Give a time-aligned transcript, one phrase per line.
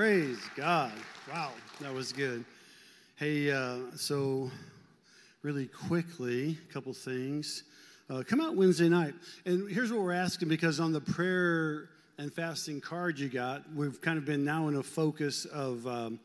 [0.00, 0.92] Praise God.
[1.30, 1.50] Wow,
[1.82, 2.42] that was good.
[3.16, 4.50] Hey, uh, so
[5.42, 7.64] really quickly, a couple things.
[8.08, 9.12] Uh, come out Wednesday night.
[9.44, 14.00] And here's what we're asking because on the prayer and fasting card you got, we've
[14.00, 15.86] kind of been now in a focus of.
[15.86, 16.18] Um,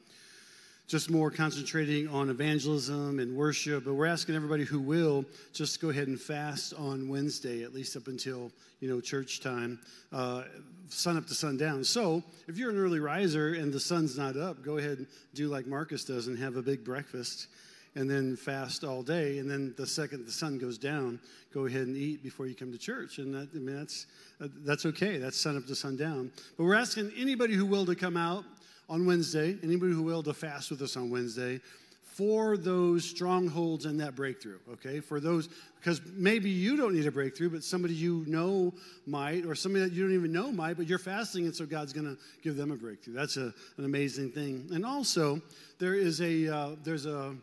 [0.87, 3.85] just more concentrating on evangelism and worship.
[3.85, 7.95] But we're asking everybody who will just go ahead and fast on Wednesday, at least
[7.95, 9.79] up until you know church time,
[10.11, 10.43] uh,
[10.89, 11.83] sun up to sundown.
[11.83, 15.47] So if you're an early riser and the sun's not up, go ahead and do
[15.47, 17.47] like Marcus does and have a big breakfast.
[17.97, 21.17] And then fast all day, and then the second the sun goes down,
[21.53, 23.19] go ahead and eat before you come to church.
[23.19, 24.05] And that, I mean, that's
[24.41, 25.17] uh, that's okay.
[25.17, 26.29] That's sun up to sundown.
[26.57, 28.43] But we're asking anybody who will to come out
[28.89, 31.59] on Wednesday, anybody who will to fast with us on Wednesday,
[32.03, 35.01] for those strongholds and that breakthrough, okay?
[35.01, 35.49] For those,
[35.79, 38.73] because maybe you don't need a breakthrough, but somebody you know
[39.05, 41.91] might, or somebody that you don't even know might, but you're fasting, and so God's
[41.91, 43.13] gonna give them a breakthrough.
[43.15, 44.69] That's a, an amazing thing.
[44.71, 45.41] And also,
[45.77, 47.35] there is a, uh, there's a,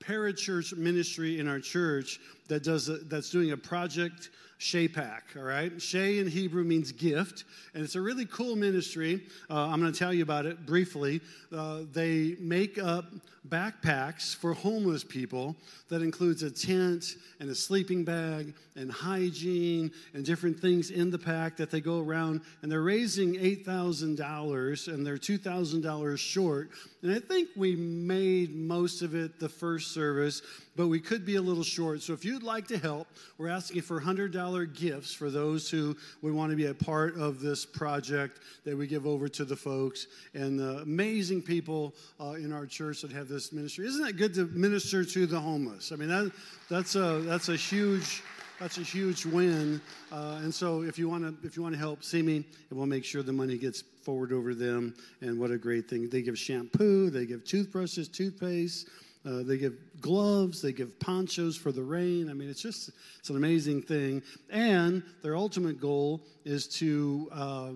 [0.00, 5.80] parachurch ministry in our church that does a, that's doing a project Shaypak, all right?
[5.80, 9.22] Shay in Hebrew means gift, and it's a really cool ministry.
[9.48, 11.22] Uh, I'm going to tell you about it briefly.
[11.50, 13.06] Uh, they make up
[13.48, 15.56] backpacks for homeless people
[15.88, 21.18] that includes a tent and a sleeping bag and hygiene and different things in the
[21.18, 26.70] pack that they go around, and they're raising $8,000, and they're $2,000 short.
[27.02, 30.42] And I think we made most of it the first service,
[30.76, 32.02] but we could be a little short.
[32.02, 36.32] So if you'd like to help, we're asking for $100 gifts for those who would
[36.32, 40.06] want to be a part of this project that we give over to the folks
[40.34, 43.86] and the amazing people uh, in our church that have this ministry.
[43.86, 45.92] Isn't that good to minister to the homeless?
[45.92, 46.32] I mean, that,
[46.68, 48.22] that's, a, that's a huge
[48.60, 49.80] that's a huge win.
[50.12, 52.78] Uh, and so, if you want to, if you want to help, see me, and
[52.78, 54.94] we'll make sure the money gets forward over them.
[55.22, 56.10] And what a great thing!
[56.10, 58.86] They give shampoo, they give toothbrushes, toothpaste.
[59.24, 62.30] Uh, they give gloves, they give ponchos for the rain.
[62.30, 64.22] I mean, it's just it's an amazing thing.
[64.48, 67.70] And their ultimate goal is to uh,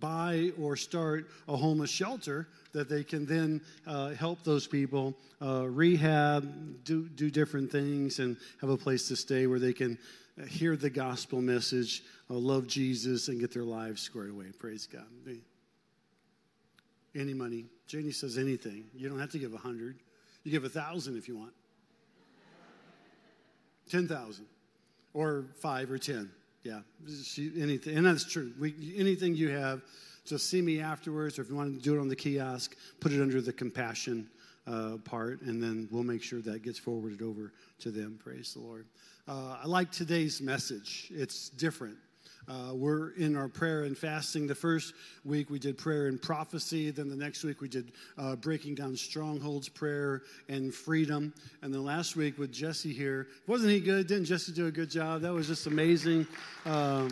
[0.00, 5.68] buy or start a homeless shelter that they can then uh, help those people uh,
[5.68, 9.96] rehab, do do different things, and have a place to stay where they can
[10.48, 14.46] hear the gospel message, uh, love Jesus, and get their lives squared away.
[14.58, 15.06] Praise God.
[17.14, 17.66] Any money.
[17.86, 18.84] Janie says anything.
[18.94, 19.96] You don't have to give a hundred.
[20.48, 21.52] You give a thousand if you want.
[23.90, 24.46] Ten thousand,
[25.12, 26.30] or five or ten.
[26.62, 26.80] Yeah,
[27.22, 28.54] she, anything, and that's true.
[28.58, 29.82] We, anything you have,
[30.24, 33.12] just see me afterwards, or if you want to do it on the kiosk, put
[33.12, 34.26] it under the compassion
[34.66, 38.18] uh, part, and then we'll make sure that gets forwarded over to them.
[38.18, 38.86] Praise the Lord.
[39.28, 41.08] Uh, I like today's message.
[41.10, 41.98] It's different.
[42.48, 44.46] Uh, we're in our prayer and fasting.
[44.46, 44.94] The first
[45.24, 46.90] week we did prayer and prophecy.
[46.90, 51.34] Then the next week we did uh, breaking down strongholds, prayer and freedom.
[51.60, 54.06] And then last week with Jesse here, wasn't he good?
[54.06, 55.20] Didn't Jesse do a good job?
[55.20, 56.26] That was just amazing.
[56.64, 57.10] Uh,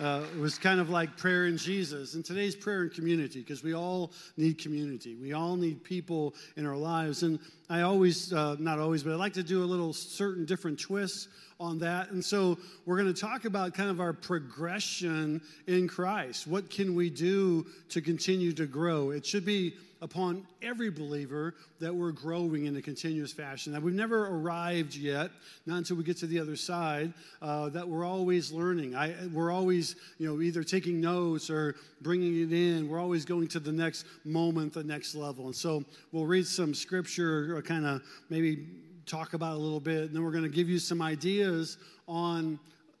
[0.00, 2.14] uh, it was kind of like prayer in Jesus.
[2.14, 5.14] And today's prayer in community, because we all need community.
[5.14, 7.22] We all need people in our lives.
[7.22, 7.38] And
[7.68, 11.28] I always, uh, not always, but I like to do a little certain different twists
[11.60, 12.10] on that.
[12.10, 16.46] And so we're going to talk about kind of our progression in Christ.
[16.46, 19.10] What can we do to continue to grow?
[19.10, 23.72] It should be upon every believer that we're growing in a continuous fashion.
[23.74, 25.30] That we've never arrived yet,
[25.66, 27.12] not until we get to the other side,
[27.42, 28.94] uh, that we're always learning.
[28.94, 32.88] I, we're always, you know, either taking notes or bringing it in.
[32.88, 35.44] We're always going to the next moment, the next level.
[35.46, 38.68] And so we'll read some scripture, or kind of maybe
[39.06, 42.58] talk about a little bit, and then we're going to give you some ideas on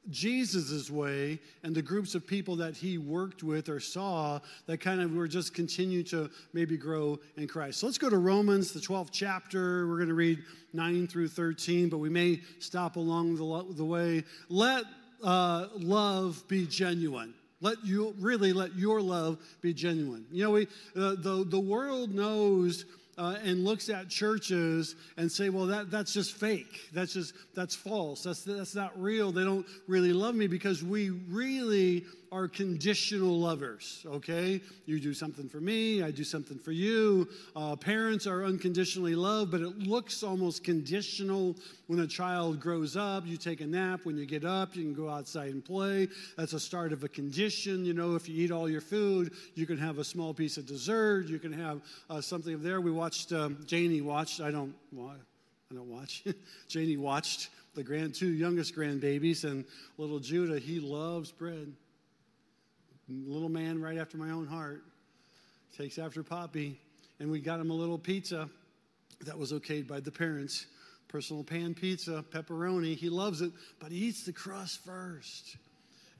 [0.08, 5.00] Jesus' way and the groups of people that he worked with or saw that kind
[5.00, 7.80] of were just continue to maybe grow in Christ.
[7.80, 9.86] So let's go to Romans, the 12th chapter.
[9.86, 14.24] We're going to read 9 through 13, but we may stop along the, the way.
[14.48, 14.84] Let
[15.22, 17.34] uh, love be genuine.
[17.60, 20.24] Let you really let your love be genuine.
[20.32, 22.86] You know, we, uh, the, the world knows
[23.18, 26.88] uh, and looks at churches and say, well, that, that's just fake.
[26.92, 28.22] That's just, that's false.
[28.22, 29.32] That's, that's not real.
[29.32, 34.60] They don't really love me because we really are conditional lovers, okay?
[34.86, 37.28] You do something for me, I do something for you.
[37.56, 41.56] Uh, parents are unconditionally loved, but it looks almost conditional
[41.88, 43.26] when a child grows up.
[43.26, 46.08] You take a nap, when you get up, you can go outside and play.
[46.36, 47.84] That's a start of a condition.
[47.84, 50.66] You know, if you eat all your food, you can have a small piece of
[50.66, 52.80] dessert, you can have uh, something there.
[52.80, 56.24] We watched, um, Janie watched, I don't, I don't watch.
[56.68, 59.64] Janie watched the grand two youngest grandbabies and
[59.98, 61.72] little Judah, he loves bread
[63.10, 64.82] little man right after my own heart.
[65.76, 66.78] takes after Poppy.
[67.18, 68.48] And we got him a little pizza
[69.26, 70.66] that was okayed by the parents.
[71.08, 72.96] Personal pan pizza, pepperoni.
[72.96, 75.56] He loves it, but he eats the crust first.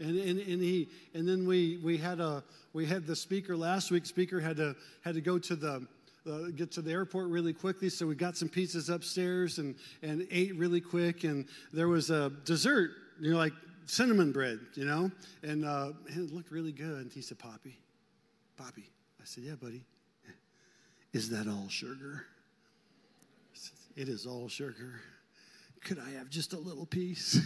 [0.00, 2.42] And, and, and he and then we we had a
[2.72, 4.06] we had the speaker last week.
[4.06, 5.86] Speaker had to had to go to the
[6.26, 10.26] uh, get to the airport really quickly, so we got some pizzas upstairs and and
[10.30, 11.24] ate really quick.
[11.24, 12.90] And there was a dessert,
[13.20, 13.52] you know, like
[13.90, 15.10] cinnamon bread, you know,
[15.42, 17.02] and, uh, and it looked really good.
[17.02, 17.78] And he said, "Poppy,
[18.56, 18.88] Poppy,"
[19.20, 19.82] I said, "Yeah, buddy."
[21.12, 22.26] Is that all sugar?
[23.52, 25.00] Said, it is all sugar.
[25.82, 27.40] Could I have just a little piece?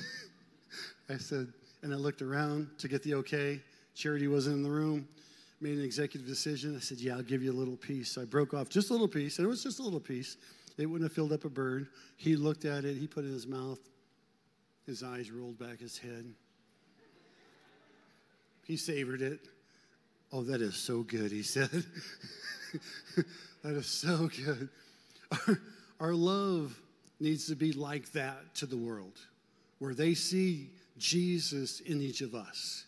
[1.08, 1.52] I said,
[1.82, 3.60] and I looked around to get the okay.
[3.94, 5.08] Charity wasn't in the room.
[5.60, 6.76] Made an executive decision.
[6.76, 8.10] I said, Yeah, I'll give you a little piece.
[8.10, 10.36] So I broke off just a little piece, and it was just a little piece.
[10.76, 11.88] It wouldn't have filled up a bird.
[12.16, 13.78] He looked at it, he put it in his mouth.
[14.86, 16.26] His eyes rolled back his head.
[18.64, 19.40] He savored it.
[20.32, 21.70] Oh, that is so good, he said.
[23.62, 24.68] that is so good.
[25.30, 25.60] Our,
[26.00, 26.78] our love
[27.20, 29.18] needs to be like that to the world,
[29.78, 32.84] where they see Jesus in each of us.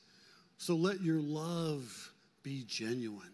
[0.58, 3.32] So let your love be genuine.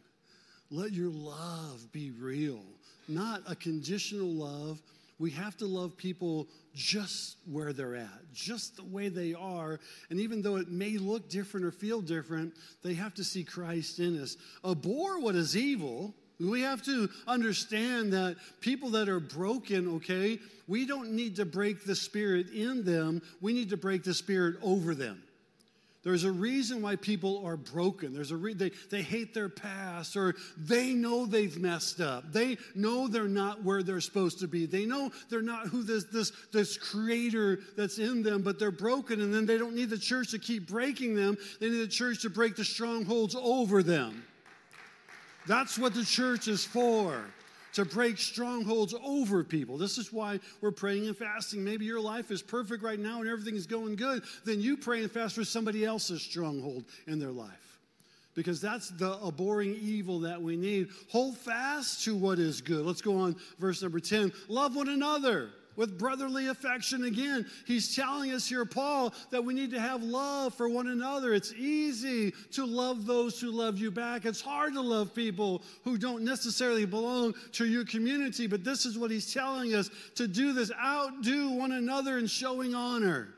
[0.70, 2.60] Let your love be real,
[3.08, 4.80] not a conditional love.
[5.22, 9.78] We have to love people just where they're at, just the way they are.
[10.10, 14.00] And even though it may look different or feel different, they have to see Christ
[14.00, 14.36] in us.
[14.64, 16.12] Abhor what is evil.
[16.40, 21.84] We have to understand that people that are broken, okay, we don't need to break
[21.84, 25.22] the spirit in them, we need to break the spirit over them.
[26.02, 28.12] There's a reason why people are broken.
[28.12, 32.32] There's a re- they, they hate their past or they know they've messed up.
[32.32, 34.66] They know they're not where they're supposed to be.
[34.66, 39.20] They know they're not who this, this, this creator that's in them, but they're broken
[39.20, 41.38] and then they don't need the church to keep breaking them.
[41.60, 44.24] They need the church to break the strongholds over them.
[45.46, 47.24] That's what the church is for
[47.74, 49.78] to break strongholds over people.
[49.78, 51.64] This is why we're praying and fasting.
[51.64, 54.22] Maybe your life is perfect right now and everything is going good.
[54.44, 57.50] Then you pray and fast for somebody else's stronghold in their life.
[58.34, 60.88] Because that's the abhorring evil that we need.
[61.10, 62.86] Hold fast to what is good.
[62.86, 64.32] Let's go on, verse number 10.
[64.48, 67.04] Love one another with brotherly affection.
[67.04, 71.34] Again, he's telling us here, Paul, that we need to have love for one another.
[71.34, 74.24] It's easy to love those who love you back.
[74.24, 78.98] It's hard to love people who don't necessarily belong to your community, but this is
[78.98, 83.34] what he's telling us to do this outdo one another in showing honor.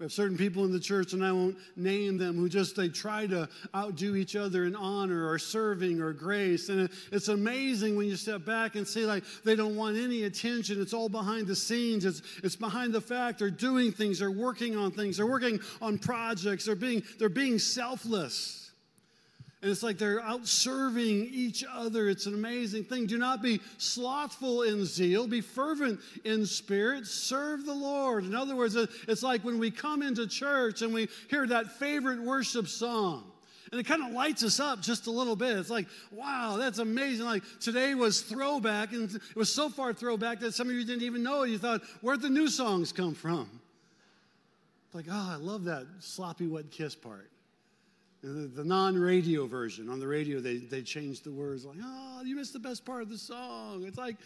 [0.00, 2.88] We have certain people in the church, and I won't name them, who just they
[2.88, 6.68] try to outdo each other in honor or serving or grace.
[6.68, 10.82] And it's amazing when you step back and see like they don't want any attention.
[10.82, 12.04] It's all behind the scenes.
[12.04, 15.98] It's it's behind the fact they're doing things, they're working on things, they're working on
[15.98, 18.63] projects, they're being they're being selfless.
[19.64, 22.10] And it's like they're out serving each other.
[22.10, 23.06] It's an amazing thing.
[23.06, 28.24] Do not be slothful in zeal, be fervent in spirit, serve the Lord.
[28.24, 32.20] In other words, it's like when we come into church and we hear that favorite
[32.20, 33.24] worship song.
[33.72, 35.56] And it kind of lights us up just a little bit.
[35.56, 37.24] It's like, wow, that's amazing.
[37.24, 41.04] Like today was throwback, and it was so far throwback that some of you didn't
[41.04, 41.48] even know it.
[41.48, 43.48] You thought, where'd the new songs come from?
[44.92, 47.30] Like, oh, I love that sloppy wet kiss part.
[48.24, 49.90] The, non radio version.
[49.90, 53.02] On the radio, they, they changed the words like, oh, you missed the best part
[53.02, 53.84] of the song.
[53.86, 54.16] It's like,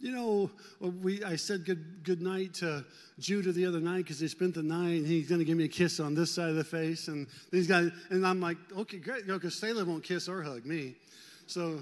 [0.00, 0.50] you know,
[0.84, 2.84] uh, we, I said good, good night to
[3.20, 5.66] Judah the other night because he spent the night and he's going to give me
[5.66, 7.06] a kiss on this side of the face.
[7.06, 9.22] And these guys, and I'm like, okay, great.
[9.22, 10.96] You know, because won't kiss or hug me.
[11.46, 11.78] So,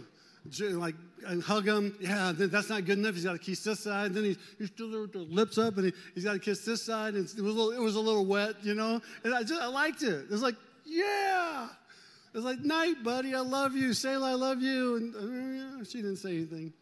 [0.60, 0.94] like,
[1.26, 1.96] and hug him.
[2.00, 3.14] Yeah, that's not good enough.
[3.14, 4.08] He's got to kiss this side.
[4.08, 6.66] And then he's, he's still with the lips up and he, he's got to kiss
[6.66, 7.14] this side.
[7.14, 9.00] And it was, a little, it was a little wet, you know.
[9.24, 10.24] And I just, I liked it.
[10.24, 11.68] It was like, yeah.
[12.34, 13.92] It's like, night, buddy, I love you.
[13.92, 14.96] Selah, I love you.
[14.96, 16.72] And uh, she didn't say anything.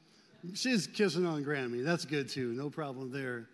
[0.55, 1.85] She's kissing on Grammy.
[1.85, 2.53] That's good too.
[2.53, 3.47] No problem there.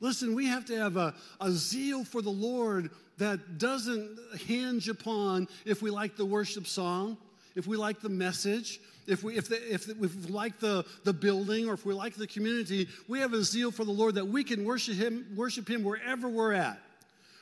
[0.00, 5.48] Listen, we have to have a, a zeal for the Lord that doesn't hinge upon
[5.64, 7.16] if we like the worship song,
[7.54, 10.84] if we like the message, if we, if, the, if, the, if we like the,
[11.04, 12.88] the building, or if we like the community.
[13.08, 16.28] We have a zeal for the Lord that we can worship Him, worship Him wherever
[16.28, 16.78] we're at.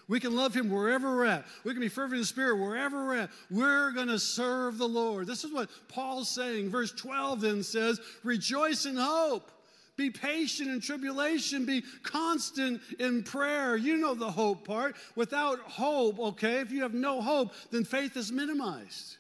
[0.08, 1.46] We can love Him wherever we're at.
[1.64, 3.30] We can be fervent in spirit wherever we're at.
[3.50, 5.26] We're going to serve the Lord.
[5.26, 6.70] This is what Paul's saying.
[6.70, 9.50] Verse 12 then says, Rejoice in hope.
[9.96, 11.64] Be patient in tribulation.
[11.64, 13.76] Be constant in prayer.
[13.76, 14.96] You know the hope part.
[15.14, 19.18] Without hope, okay, if you have no hope, then faith is minimized.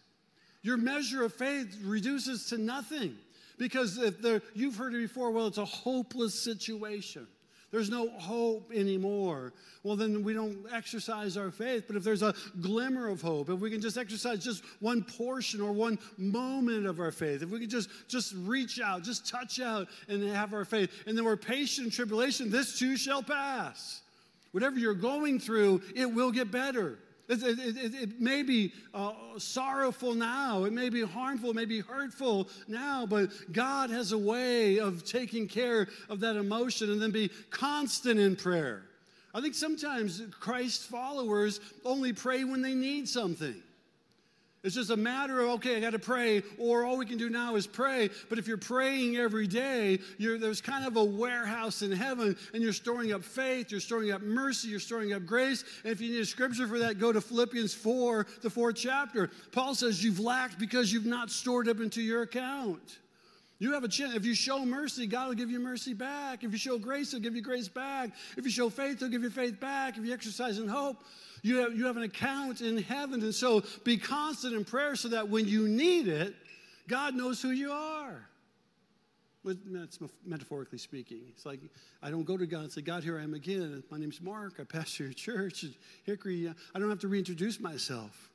[0.62, 3.16] Your measure of faith reduces to nothing
[3.58, 7.26] because if you've heard it before, well, it's a hopeless situation.
[7.74, 9.52] There's no hope anymore.
[9.82, 11.88] Well, then we don't exercise our faith.
[11.88, 15.60] But if there's a glimmer of hope, if we can just exercise just one portion
[15.60, 19.58] or one moment of our faith, if we can just, just reach out, just touch
[19.58, 24.02] out and have our faith, and then we're patient in tribulation, this too shall pass.
[24.52, 27.00] Whatever you're going through, it will get better.
[27.26, 31.64] It, it, it, it, may be uh, sorrowful now, it may be harmful, it may
[31.64, 37.00] be hurtful now, but God has a way of taking care of that emotion and
[37.00, 38.82] then be constant in prayer.
[39.32, 43.60] I think sometimes Christ followers only pray when they need something.
[44.64, 47.28] It's just a matter of, okay, I got to pray, or all we can do
[47.28, 48.08] now is pray.
[48.30, 52.72] But if you're praying every day, there's kind of a warehouse in heaven, and you're
[52.72, 55.64] storing up faith, you're storing up mercy, you're storing up grace.
[55.84, 59.30] And if you need a scripture for that, go to Philippians 4, the fourth chapter.
[59.52, 62.98] Paul says, You've lacked because you've not stored up into your account.
[63.64, 64.14] You have a chance.
[64.14, 66.44] If you show mercy, God will give you mercy back.
[66.44, 68.10] If you show grace, He'll give you grace back.
[68.36, 69.96] If you show faith, He'll give you faith back.
[69.96, 71.02] If you exercise in hope,
[71.40, 73.22] you have, you have an account in heaven.
[73.22, 76.34] And so be constant in prayer so that when you need it,
[76.88, 78.28] God knows who you are.
[79.46, 81.22] That's metaphorically speaking.
[81.30, 81.60] It's like
[82.02, 83.82] I don't go to God and say, God, here I am again.
[83.90, 84.56] My name's Mark.
[84.60, 85.70] I pastor your church at
[86.04, 86.52] Hickory.
[86.74, 88.28] I don't have to reintroduce myself.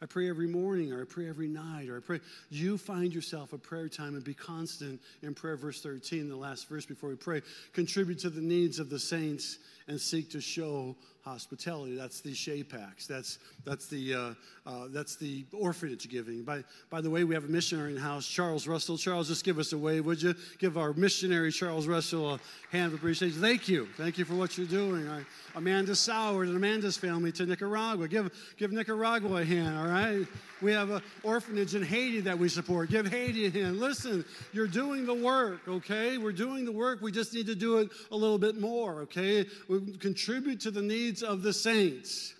[0.00, 2.20] I pray every morning or I pray every night or I pray.
[2.50, 5.56] You find yourself a prayer time and be constant in prayer.
[5.56, 7.42] Verse 13, the last verse before we pray.
[7.72, 9.58] Contribute to the needs of the saints
[9.88, 11.94] and seek to show hospitality.
[11.94, 13.06] That's the Shapaks.
[13.06, 14.34] That's that's the uh,
[14.66, 16.42] uh, that's the orphanage giving.
[16.42, 18.96] By by the way, we have a missionary in house, Charles Russell.
[18.96, 20.34] Charles, just give us a wave, would you?
[20.58, 22.40] Give our missionary Charles Russell a
[22.70, 23.40] hand of appreciation.
[23.40, 25.08] Thank you, thank you for what you're doing.
[25.08, 25.24] Right.
[25.54, 28.08] Amanda Sauer and Amanda's family to Nicaragua.
[28.08, 29.78] Give give Nicaragua a hand.
[29.78, 30.26] All right.
[30.60, 32.90] We have an orphanage in Haiti that we support.
[32.90, 33.78] Give Haiti a hand.
[33.78, 35.60] Listen, you're doing the work.
[35.68, 37.00] Okay, we're doing the work.
[37.00, 39.02] We just need to do it a little bit more.
[39.02, 42.34] Okay, we contribute to the needs of the saints.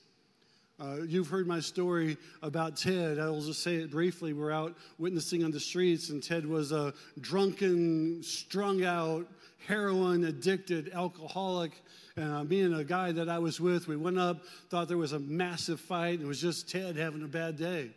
[0.81, 3.19] Uh, you've heard my story about Ted.
[3.19, 4.33] I'll just say it briefly.
[4.33, 9.27] We're out witnessing on the streets, and Ted was a drunken, strung out,
[9.67, 11.73] heroin addicted alcoholic.
[12.17, 14.97] And uh, me and a guy that I was with, we went up, thought there
[14.97, 17.91] was a massive fight, and it was just Ted having a bad day.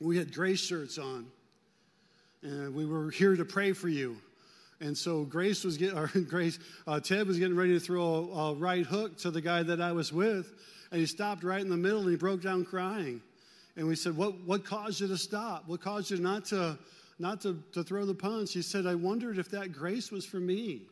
[0.00, 1.26] We had gray shirts on,
[2.42, 4.16] and we were here to pray for you.
[4.80, 8.52] And so Grace was getting, or Grace, uh, Ted was getting ready to throw a,
[8.52, 10.52] a right hook to the guy that I was with,
[10.90, 13.22] and he stopped right in the middle and he broke down crying.
[13.76, 15.68] And we said, "What what caused you to stop?
[15.68, 16.78] What caused you not to
[17.18, 20.40] not to, to throw the punch?" He said, "I wondered if that grace was for
[20.40, 20.82] me."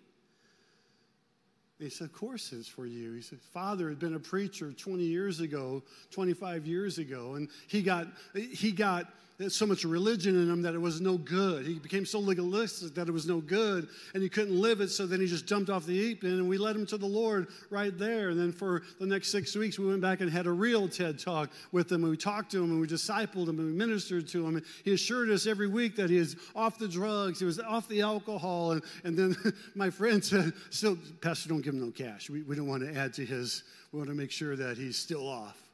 [1.79, 3.13] he said, Of course it's for you.
[3.13, 7.83] He said, Father had been a preacher 20 years ago, 25 years ago, and he
[7.83, 9.13] got he got
[9.49, 11.65] so much religion in him that it was no good.
[11.65, 14.89] He became so legalistic that it was no good, and he couldn't live it.
[14.89, 17.07] So then he just jumped off the deep end, and we led him to the
[17.07, 18.31] Lord right there.
[18.31, 21.21] And then for the next six weeks, we went back and had a real TED
[21.21, 24.27] talk with him, and we talked to him, and we discipled him, and we ministered
[24.29, 24.57] to him.
[24.57, 27.89] And he assured us every week that he is off the drugs, he was off
[27.89, 29.37] the alcohol, and, and then
[29.77, 32.29] my friend said, "Still, Pastor, don't give him no cash.
[32.29, 33.63] We, we don't want to add to his.
[33.93, 35.68] We want to make sure that he's still off."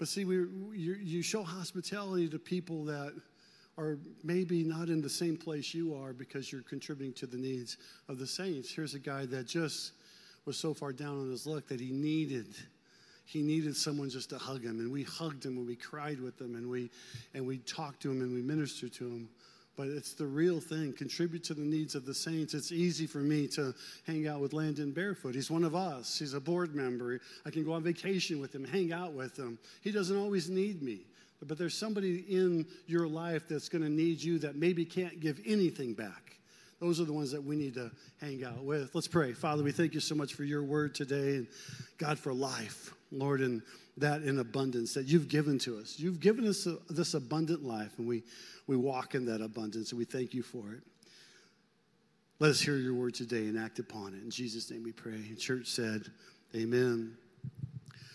[0.00, 0.36] But see, we,
[0.74, 3.12] you, you show hospitality to people that
[3.76, 7.76] are maybe not in the same place you are because you're contributing to the needs
[8.08, 8.72] of the saints.
[8.72, 9.92] Here's a guy that just
[10.46, 12.46] was so far down on his luck that he needed
[13.26, 16.40] he needed someone just to hug him and we hugged him and we cried with
[16.40, 16.90] him and we
[17.34, 19.28] and we talked to him and we ministered to him
[19.76, 20.92] but it's the real thing.
[20.92, 22.54] Contribute to the needs of the saints.
[22.54, 23.74] It's easy for me to
[24.06, 25.34] hang out with Landon barefoot.
[25.34, 27.20] He's one of us, he's a board member.
[27.46, 29.58] I can go on vacation with him, hang out with him.
[29.82, 31.00] He doesn't always need me.
[31.46, 35.40] But there's somebody in your life that's going to need you that maybe can't give
[35.46, 36.36] anything back.
[36.80, 38.94] Those are the ones that we need to hang out with.
[38.94, 39.32] Let's pray.
[39.32, 41.46] Father, we thank you so much for your word today and
[41.98, 43.62] God for life, Lord, and
[43.96, 45.96] that in abundance that you've given to us.
[45.98, 48.22] You've given us a, this abundant life, and we
[48.66, 50.82] we walk in that abundance, and we thank you for it.
[52.38, 54.22] Let us hear your word today and act upon it.
[54.22, 55.12] In Jesus' name we pray.
[55.12, 56.06] And church said,
[56.54, 57.16] Amen.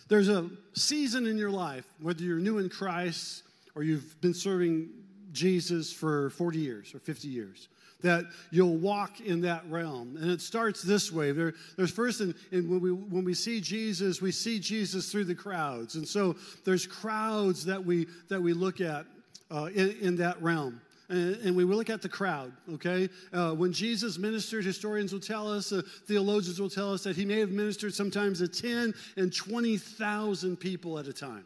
[0.08, 3.44] There's a season in your life, whether you're new in Christ
[3.76, 4.90] or you've been serving
[5.32, 7.68] Jesus for 40 years or 50 years,
[8.02, 10.18] that you'll walk in that realm.
[10.18, 11.32] And it starts this way.
[11.32, 15.36] There, there's first, in when, we, when we see Jesus, we see Jesus through the
[15.36, 15.96] crowds.
[15.96, 16.36] And so
[16.66, 19.06] there's crowds that we, that we look at
[19.52, 20.82] uh, in, in, that realm.
[21.10, 23.10] And, and, we look at the crowd, okay?
[23.32, 27.26] Uh, when Jesus ministered, historians will tell us, uh, theologians will tell us that he
[27.26, 31.46] may have ministered sometimes to 10 and 20,000 people at a time.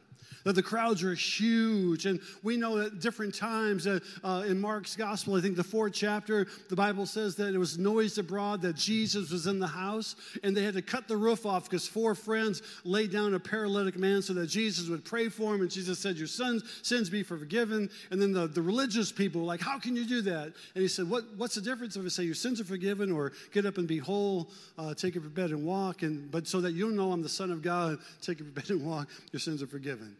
[0.49, 2.07] That the crowds are huge.
[2.07, 5.93] And we know at different times uh, uh, in Mark's gospel, I think the fourth
[5.93, 10.15] chapter, the Bible says that it was noised abroad that Jesus was in the house,
[10.41, 13.95] and they had to cut the roof off because four friends laid down a paralytic
[13.95, 15.61] man so that Jesus would pray for him.
[15.61, 17.87] And Jesus said, Your son's sins be forgiven.
[18.09, 20.45] And then the, the religious people were like, How can you do that?
[20.73, 23.33] And he said, what, What's the difference if I say your sins are forgiven or
[23.51, 26.01] get up and be whole, uh, take up your bed and walk?
[26.01, 28.71] And, but so that you'll know I'm the Son of God, take up your bed
[28.71, 30.17] and walk, your sins are forgiven.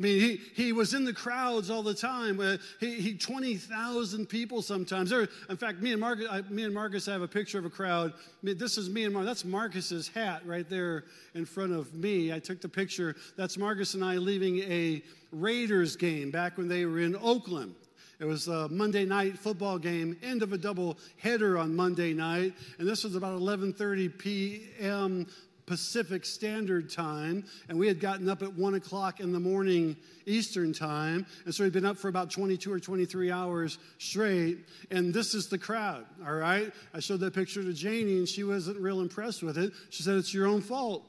[0.00, 2.40] I mean, he, he was in the crowds all the time.
[2.40, 5.10] Uh, he, he 20,000 people sometimes.
[5.10, 7.66] There, in fact, me and, Marcus, I, me and Marcus I have a picture of
[7.66, 8.14] a crowd.
[8.42, 9.28] This is me and Marcus.
[9.28, 11.04] That's Marcus's hat right there
[11.34, 12.32] in front of me.
[12.32, 13.14] I took the picture.
[13.36, 15.02] That's Marcus and I leaving a
[15.32, 17.74] Raiders game back when they were in Oakland.
[18.20, 22.54] It was a Monday night football game, end of a double header on Monday night,
[22.78, 25.26] and this was about 11:30 p.m.
[25.70, 29.96] Pacific Standard Time, and we had gotten up at 1 o'clock in the morning
[30.26, 34.58] Eastern Time, and so we'd been up for about 22 or 23 hours straight,
[34.90, 36.72] and this is the crowd, all right?
[36.92, 39.72] I showed that picture to Janie, and she wasn't real impressed with it.
[39.90, 41.06] She said, It's your own fault.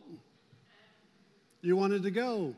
[1.64, 2.54] You wanted to go.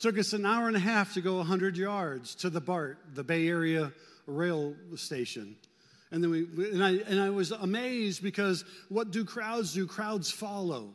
[0.00, 3.22] Took us an hour and a half to go 100 yards to the BART, the
[3.22, 3.92] Bay Area
[4.26, 5.54] Rail Station.
[6.14, 9.84] And then we, and I, and I was amazed because what do crowds do?
[9.84, 10.94] Crowds follow.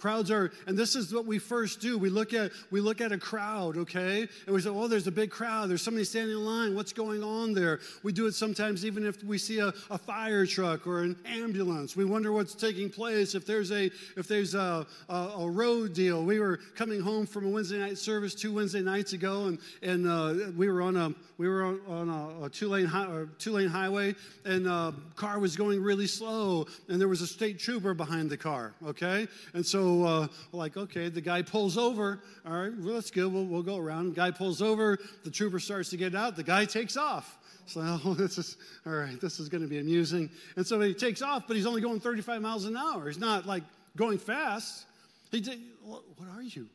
[0.00, 1.98] Crowds are, and this is what we first do.
[1.98, 5.12] We look at we look at a crowd, okay, and we say, "Oh, there's a
[5.12, 5.68] big crowd.
[5.68, 6.74] There's somebody standing in line.
[6.74, 10.46] What's going on there?" We do it sometimes even if we see a, a fire
[10.46, 11.96] truck or an ambulance.
[11.96, 13.34] We wonder what's taking place.
[13.34, 16.24] If there's a if there's a, a, a road deal.
[16.24, 20.08] We were coming home from a Wednesday night service two Wednesday nights ago, and and
[20.08, 23.68] uh, we were on a we were on, on a, two lane hi, two lane
[23.68, 24.14] highway,
[24.44, 28.30] and a uh, car was going really slow, and there was a state trooper behind
[28.30, 32.22] the car, okay, and so uh, like, okay, the guy pulls over.
[32.46, 33.32] All right, well, that's good.
[33.32, 34.10] We'll, we'll go around.
[34.10, 34.98] The guy pulls over.
[35.24, 36.36] The trooper starts to get out.
[36.36, 37.38] The guy takes off.
[37.66, 37.80] So,
[38.18, 38.56] this is,
[38.86, 40.30] all right, this is going to be amusing.
[40.56, 43.06] And so he takes off, but he's only going 35 miles an hour.
[43.06, 43.62] He's not like
[43.96, 44.86] going fast.
[45.30, 46.02] He did, what
[46.34, 46.68] are you?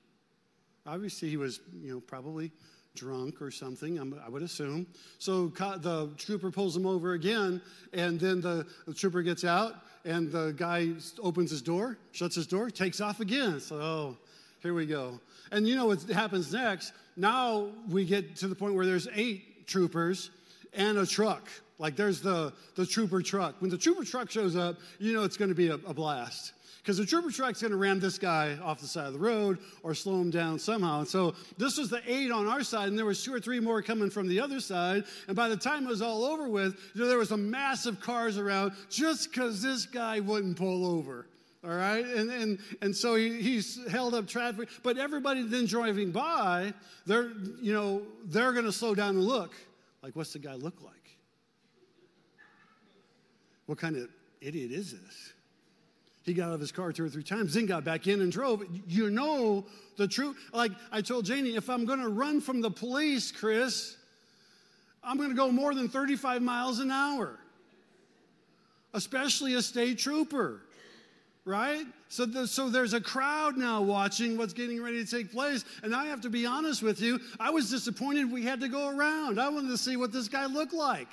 [0.85, 2.51] Obviously, he was, you know, probably
[2.95, 4.87] drunk or something, I would assume.
[5.19, 7.61] So the trooper pulls him over again,
[7.93, 10.89] and then the, the trooper gets out, and the guy
[11.21, 13.59] opens his door, shuts his door, takes off again.
[13.59, 14.17] So, oh,
[14.61, 15.19] here we go.
[15.51, 16.93] And you know what happens next?
[17.17, 20.29] Now we get to the point where there's eight troopers
[20.73, 21.49] and a truck.
[21.79, 23.55] Like there's the, the trooper truck.
[23.59, 26.53] When the trooper truck shows up, you know it's going to be a, a blast
[26.85, 29.57] because the trooper truck's going to ram this guy off the side of the road
[29.81, 30.99] or slow him down somehow.
[30.99, 33.59] And so this was the eight on our side, and there was two or three
[33.59, 35.03] more coming from the other side.
[35.25, 37.99] And by the time it was all over with, you know, there was a massive
[37.99, 41.25] cars around just because this guy wouldn't pull over.
[41.63, 46.11] All right, and and and so he, he's held up traffic, but everybody then driving
[46.11, 46.71] by,
[47.07, 49.55] they're you know they're going to slow down and look,
[50.03, 51.17] like what's the guy look like?
[53.65, 54.09] What kind of
[54.41, 55.33] idiot is this?
[56.25, 58.31] He got out of his car two or three times, then got back in and
[58.31, 58.63] drove.
[58.87, 59.63] You know
[59.95, 60.35] the truth.
[60.51, 63.95] Like I told Janie, if I'm going to run from the police, Chris,
[65.03, 67.37] I'm going to go more than 35 miles an hour,
[68.93, 70.61] especially a state trooper,
[71.45, 71.85] right?
[72.09, 75.63] So, the, so there's a crowd now watching what's getting ready to take place.
[75.83, 78.89] And I have to be honest with you, I was disappointed we had to go
[78.89, 79.39] around.
[79.39, 81.09] I wanted to see what this guy looked like.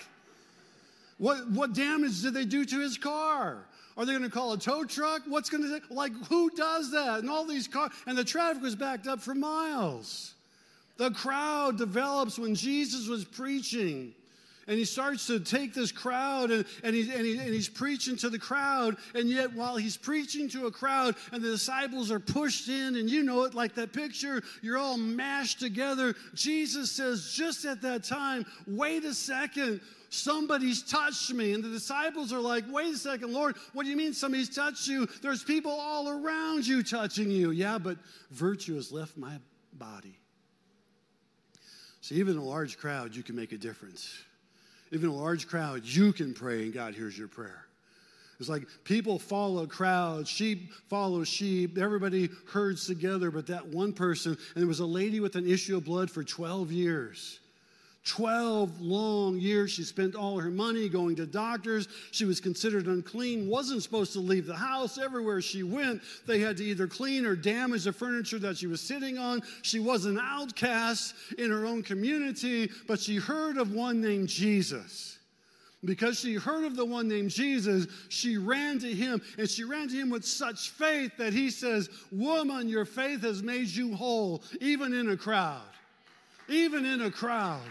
[1.18, 3.66] What, what damage did they do to his car?
[3.96, 5.22] Are they going to call a tow truck?
[5.26, 7.20] What's going to like who does that?
[7.20, 10.34] And all these cars and the traffic was backed up for miles.
[10.96, 14.14] The crowd develops when Jesus was preaching.
[14.68, 18.16] And he starts to take this crowd and, and, he, and, he, and he's preaching
[18.18, 18.96] to the crowd.
[19.14, 23.10] And yet, while he's preaching to a crowd and the disciples are pushed in, and
[23.10, 26.14] you know it like that picture, you're all mashed together.
[26.34, 29.80] Jesus says, just at that time, wait a second
[30.12, 31.52] somebody's touched me.
[31.52, 34.86] And the disciples are like, wait a second, Lord, what do you mean somebody's touched
[34.86, 35.08] you?
[35.22, 37.50] There's people all around you touching you.
[37.50, 37.98] Yeah, but
[38.30, 39.38] virtue has left my
[39.72, 40.18] body.
[42.00, 44.12] So even in a large crowd, you can make a difference.
[44.90, 47.64] Even in a large crowd, you can pray and God hears your prayer.
[48.40, 54.32] It's like people follow crowds, sheep follow sheep, everybody herds together, but that one person,
[54.32, 57.38] and there was a lady with an issue of blood for 12 years.
[58.04, 59.70] 12 long years.
[59.70, 61.86] She spent all her money going to doctors.
[62.10, 64.98] She was considered unclean, wasn't supposed to leave the house.
[64.98, 68.80] Everywhere she went, they had to either clean or damage the furniture that she was
[68.80, 69.42] sitting on.
[69.62, 75.18] She was an outcast in her own community, but she heard of one named Jesus.
[75.84, 79.88] Because she heard of the one named Jesus, she ran to him, and she ran
[79.88, 84.42] to him with such faith that he says, Woman, your faith has made you whole,
[84.60, 85.60] even in a crowd.
[86.48, 87.62] Even in a crowd.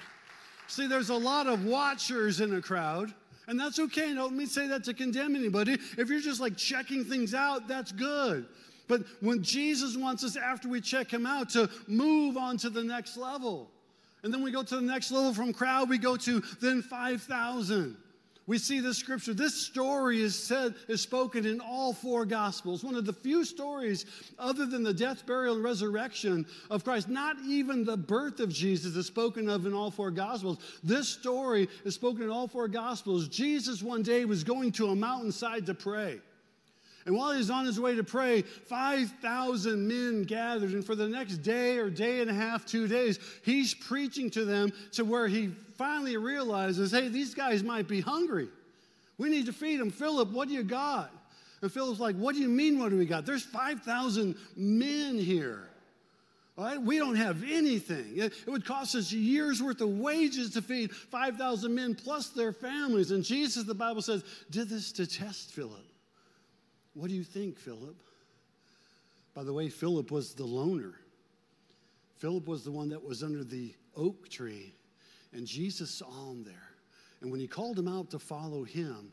[0.71, 3.13] See, there's a lot of watchers in a crowd,
[3.47, 4.13] and that's okay.
[4.13, 5.73] Don't me say that to condemn anybody.
[5.97, 8.45] If you're just like checking things out, that's good.
[8.87, 12.85] But when Jesus wants us, after we check him out, to move on to the
[12.85, 13.69] next level.
[14.23, 17.97] And then we go to the next level from crowd, we go to then 5,000.
[18.51, 19.33] We see this scripture.
[19.33, 22.83] This story is said, is spoken in all four gospels.
[22.83, 24.05] One of the few stories,
[24.37, 28.97] other than the death, burial, and resurrection of Christ, not even the birth of Jesus
[28.97, 30.57] is spoken of in all four gospels.
[30.83, 33.29] This story is spoken in all four gospels.
[33.29, 36.19] Jesus one day was going to a mountainside to pray.
[37.05, 40.71] And while he's on his way to pray, 5,000 men gathered.
[40.71, 44.45] And for the next day or day and a half, two days, he's preaching to
[44.45, 48.49] them to where he finally realizes hey, these guys might be hungry.
[49.17, 49.89] We need to feed them.
[49.89, 51.11] Philip, what do you got?
[51.61, 53.25] And Philip's like, what do you mean, what do we got?
[53.25, 55.67] There's 5,000 men here.
[56.57, 56.81] Right?
[56.81, 58.13] We don't have anything.
[58.17, 63.11] It would cost us years worth of wages to feed 5,000 men plus their families.
[63.11, 65.85] And Jesus, the Bible says, did this to test Philip.
[66.93, 67.95] What do you think, Philip?
[69.33, 70.95] By the way, Philip was the loner.
[72.17, 74.73] Philip was the one that was under the oak tree,
[75.33, 76.69] and Jesus saw him there.
[77.21, 79.11] And when he called him out to follow him,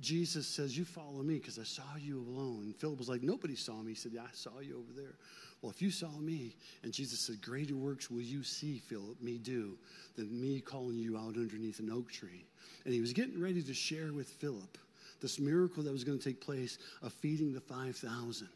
[0.00, 2.62] Jesus says, You follow me because I saw you alone.
[2.64, 3.92] And Philip was like, Nobody saw me.
[3.92, 5.14] He said, Yeah, I saw you over there.
[5.60, 9.38] Well, if you saw me, and Jesus said, Greater works will you see, Philip, me
[9.38, 9.78] do,
[10.16, 12.44] than me calling you out underneath an oak tree.
[12.84, 14.76] And he was getting ready to share with Philip
[15.22, 18.48] this miracle that was going to take place of feeding the 5,000.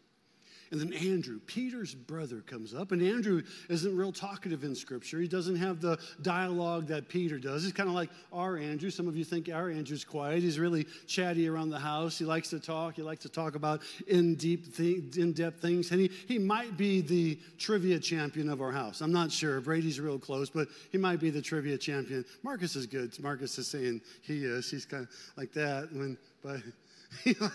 [0.70, 2.92] And then Andrew, Peter's brother, comes up.
[2.92, 5.20] And Andrew isn't real talkative in Scripture.
[5.20, 7.62] He doesn't have the dialogue that Peter does.
[7.62, 8.90] He's kind of like our Andrew.
[8.90, 10.42] Some of you think our Andrew's quiet.
[10.42, 12.18] He's really chatty around the house.
[12.18, 12.96] He likes to talk.
[12.96, 15.90] He likes to talk about in deep, th- in depth things.
[15.92, 19.00] And he, he might be the trivia champion of our house.
[19.00, 19.60] I'm not sure.
[19.60, 22.24] Brady's real close, but he might be the trivia champion.
[22.42, 23.16] Marcus is good.
[23.22, 24.70] Marcus is saying he is.
[24.70, 25.92] He's kind of like that.
[25.92, 26.60] When, but.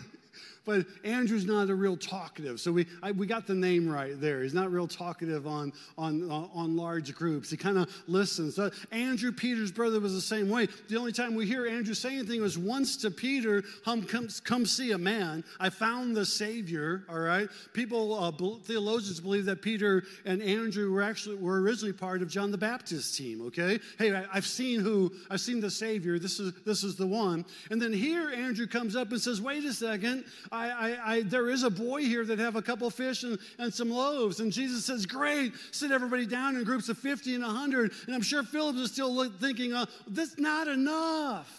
[0.65, 2.59] but Andrew's not a real talkative.
[2.59, 4.43] So we, I, we got the name right there.
[4.43, 7.49] He's not real talkative on, on, on large groups.
[7.49, 8.55] He kind of listens.
[8.55, 10.67] So Andrew, Peter's brother, was the same way.
[10.87, 14.05] The only time we hear Andrew say anything was once to Peter, come,
[14.43, 15.43] come, see a man.
[15.59, 17.49] I found the Savior, all right?
[17.73, 18.31] People, uh,
[18.63, 23.17] theologians believe that Peter and Andrew were actually, were originally part of John the Baptist
[23.17, 23.79] team, okay?
[23.97, 26.19] Hey, I, I've seen who, I've seen the Savior.
[26.19, 27.45] This is, this is the one.
[27.71, 31.49] And then here Andrew comes up and says, wait a second, I, I, I, there
[31.49, 34.41] is a boy here that have a couple fish and, and some loaves.
[34.41, 37.93] And Jesus says, Great, sit everybody down in groups of 50 and 100.
[38.05, 41.57] And I'm sure Philip is still thinking, uh, That's not enough.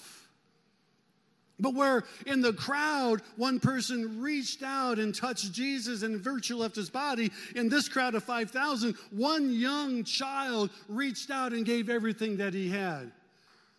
[1.59, 6.74] But where in the crowd, one person reached out and touched Jesus and virtue left
[6.74, 12.38] his body, in this crowd of 5,000, one young child reached out and gave everything
[12.38, 13.12] that he had.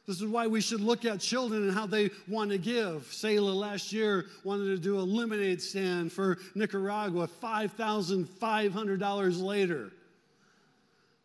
[0.05, 3.07] This is why we should look at children and how they want to give.
[3.11, 9.91] Selah last year wanted to do a lemonade stand for Nicaragua, $5,500 later.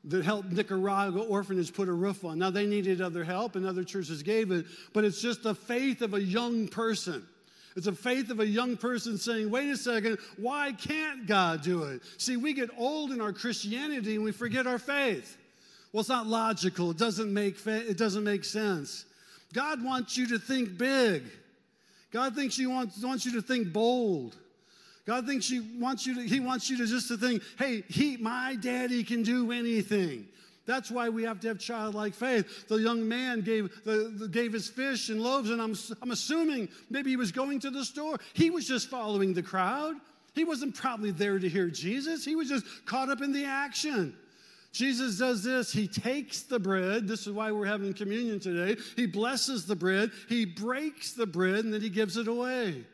[0.04, 2.38] That helped Nicaragua orphanage put a roof on.
[2.38, 6.00] Now they needed other help and other churches gave it, but it's just the faith
[6.00, 7.26] of a young person.
[7.74, 11.82] It's a faith of a young person saying, wait a second, why can't God do
[11.84, 12.02] it?
[12.16, 15.37] See, we get old in our Christianity and we forget our faith.
[15.92, 16.90] Well, it's not logical.
[16.90, 19.04] It doesn't make, it doesn't make sense.
[19.52, 21.24] God wants you to think big.
[22.10, 24.36] God thinks he wants, wants you to think bold.
[25.06, 28.18] God thinks he wants you to, he wants you to just to think, hey, he,
[28.18, 30.26] my daddy can do anything.
[30.66, 32.68] That's why we have to have childlike faith.
[32.68, 36.68] The young man gave, the, the, gave his fish and loaves, and I'm, I'm assuming
[36.90, 38.18] maybe he was going to the store.
[38.34, 39.94] He was just following the crowd.
[40.34, 42.22] He wasn't probably there to hear Jesus.
[42.22, 44.14] He was just caught up in the action.
[44.78, 45.72] Jesus does this.
[45.72, 47.08] He takes the bread.
[47.08, 48.80] This is why we're having communion today.
[48.94, 52.84] He blesses the bread, he breaks the bread, and then he gives it away.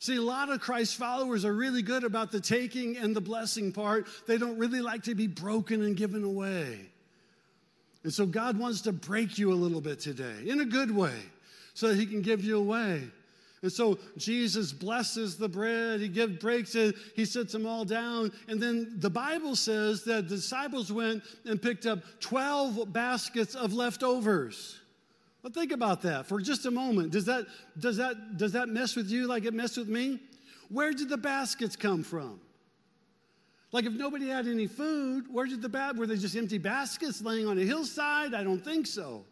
[0.00, 3.70] See, a lot of Christ followers are really good about the taking and the blessing
[3.70, 4.08] part.
[4.26, 6.80] They don't really like to be broken and given away.
[8.02, 11.14] And so God wants to break you a little bit today in a good way
[11.74, 13.04] so that he can give you away.
[13.64, 18.30] And so Jesus blesses the bread, he gives, breaks it, he sets them all down.
[18.46, 23.72] And then the Bible says that the disciples went and picked up 12 baskets of
[23.72, 24.78] leftovers.
[25.42, 27.10] Well, think about that for just a moment.
[27.10, 27.46] Does that,
[27.78, 30.20] does that, does that mess with you like it messed with me?
[30.68, 32.40] Where did the baskets come from?
[33.72, 37.22] Like if nobody had any food, where did the bad were they just empty baskets
[37.22, 38.34] laying on a hillside?
[38.34, 39.24] I don't think so.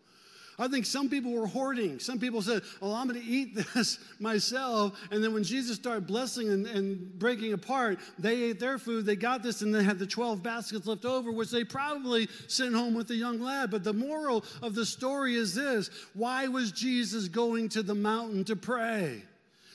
[0.63, 1.99] I think some people were hoarding.
[1.99, 4.99] Some people said, Well, I'm going to eat this myself.
[5.11, 9.17] And then when Jesus started blessing and, and breaking apart, they ate their food, they
[9.17, 12.95] got this, and they had the 12 baskets left over, which they probably sent home
[12.95, 13.71] with the young lad.
[13.73, 18.45] But the moral of the story is this why was Jesus going to the mountain
[18.45, 19.23] to pray?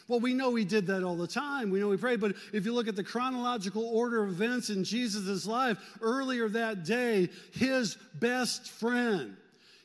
[0.07, 1.69] Well, we know he did that all the time.
[1.69, 2.21] We know he prayed.
[2.21, 6.85] But if you look at the chronological order of events in Jesus' life, earlier that
[6.85, 9.35] day, his best friend,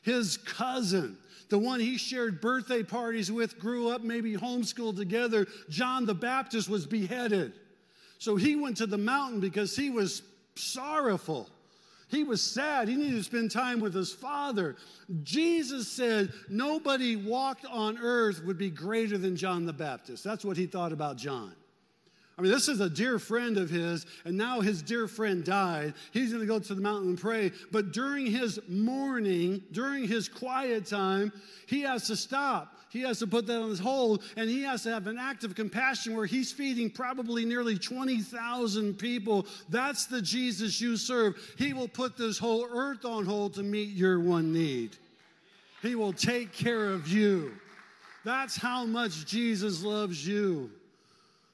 [0.03, 1.17] his cousin,
[1.49, 6.69] the one he shared birthday parties with, grew up maybe homeschooled together, John the Baptist
[6.69, 7.53] was beheaded.
[8.19, 10.21] So he went to the mountain because he was
[10.55, 11.49] sorrowful.
[12.09, 12.87] He was sad.
[12.87, 14.75] He needed to spend time with his father.
[15.23, 20.23] Jesus said nobody walked on earth would be greater than John the Baptist.
[20.23, 21.53] That's what he thought about John.
[22.43, 25.93] Mean, this is a dear friend of his, and now his dear friend died.
[26.11, 27.53] He's going to go to the mountain and pray.
[27.71, 31.31] But during his mourning, during his quiet time,
[31.67, 32.75] he has to stop.
[32.89, 35.45] He has to put that on his hold, and he has to have an act
[35.45, 39.47] of compassion where he's feeding probably nearly 20,000 people.
[39.69, 41.37] That's the Jesus you serve.
[41.57, 44.97] He will put this whole earth on hold to meet your one need.
[45.81, 47.53] He will take care of you.
[48.25, 50.69] That's how much Jesus loves you.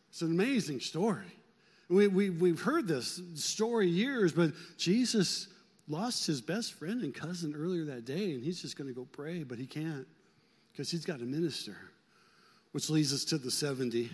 [0.10, 1.26] It's an amazing story.
[1.89, 5.48] We, we, we've heard this story years, but Jesus
[5.88, 9.08] lost his best friend and cousin earlier that day, and he's just going to go
[9.12, 10.08] pray, but he can't
[10.72, 11.76] because he's got to minister.
[12.72, 14.12] Which leads us to the 70.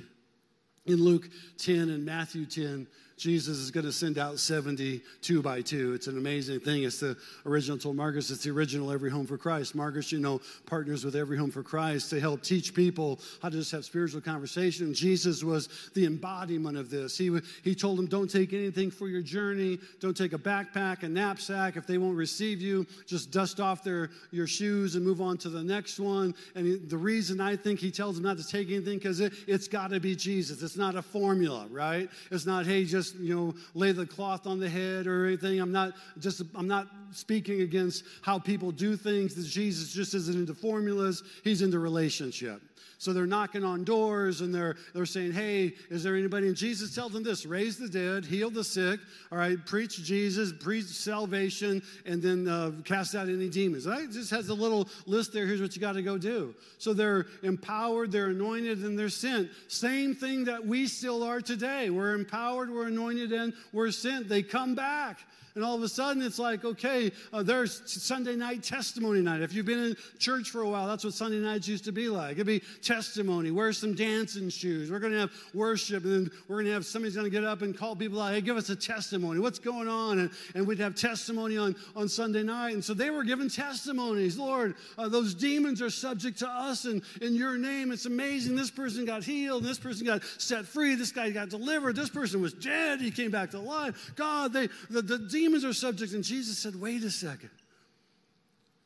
[0.85, 5.93] In Luke 10 and Matthew 10, Jesus is going to send out 72 by two.
[5.93, 6.83] It's an amazing thing.
[6.83, 9.73] It's the original told Marcus, it's the original Every Home for Christ.
[9.73, 13.55] Marcus, you know, partners with Every Home for Christ to help teach people how to
[13.55, 14.93] just have spiritual conversation.
[14.93, 17.17] Jesus was the embodiment of this.
[17.17, 19.79] He, he told them, don't take anything for your journey.
[20.01, 21.77] Don't take a backpack, a knapsack.
[21.77, 25.49] If they won't receive you, just dust off their, your shoes and move on to
[25.49, 26.35] the next one.
[26.53, 29.69] And the reason I think he tells them not to take anything, because it, it's
[29.69, 30.61] got to be Jesus.
[30.61, 32.09] It's not a formula, right?
[32.29, 35.59] It's not, hey, just just, you know, lay the cloth on the head or anything.
[35.59, 39.35] I'm not just, I'm not speaking against how people do things.
[39.35, 41.23] That Jesus just isn't into formulas.
[41.43, 42.61] He's into relationship.
[43.05, 46.47] So they're knocking on doors and they're, they're saying, Hey, is there anybody?
[46.47, 48.99] And Jesus tells them this raise the dead, heal the sick,
[49.31, 53.85] all right, preach Jesus, preach salvation, and then uh, cast out any demons.
[53.85, 55.45] It just has a little list there.
[55.45, 56.55] Here's what you got to go do.
[56.79, 59.51] So they're empowered, they're anointed, and they're sent.
[59.67, 61.91] Same thing that we still are today.
[61.91, 64.27] We're empowered, we're anointed, and we're sent.
[64.27, 65.19] They come back.
[65.55, 69.41] And all of a sudden, it's like, okay, uh, there's Sunday night testimony night.
[69.41, 72.09] If you've been in church for a while, that's what Sunday nights used to be
[72.09, 72.33] like.
[72.33, 73.51] It'd be testimony.
[73.51, 74.91] Wear some dancing shoes.
[74.91, 77.45] We're going to have worship, and then we're going to have somebody's going to get
[77.45, 78.33] up and call people out.
[78.33, 79.39] Hey, give us a testimony.
[79.39, 80.19] What's going on?
[80.19, 82.73] And, and we'd have testimony on, on Sunday night.
[82.73, 84.37] And so they were giving testimonies.
[84.37, 87.93] Lord, uh, those demons are subject to us and in your name.
[87.93, 88.57] It's amazing.
[88.57, 89.63] This person got healed.
[89.63, 90.95] This person got set free.
[90.95, 91.95] This guy got delivered.
[91.95, 92.99] This person was dead.
[92.99, 94.11] He came back to life.
[94.17, 96.13] God, they, the, the demons demons are subject.
[96.13, 97.51] And Jesus said, wait a second.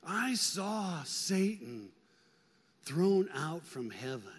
[0.05, 1.87] I saw Satan
[2.83, 4.33] thrown out from heaven.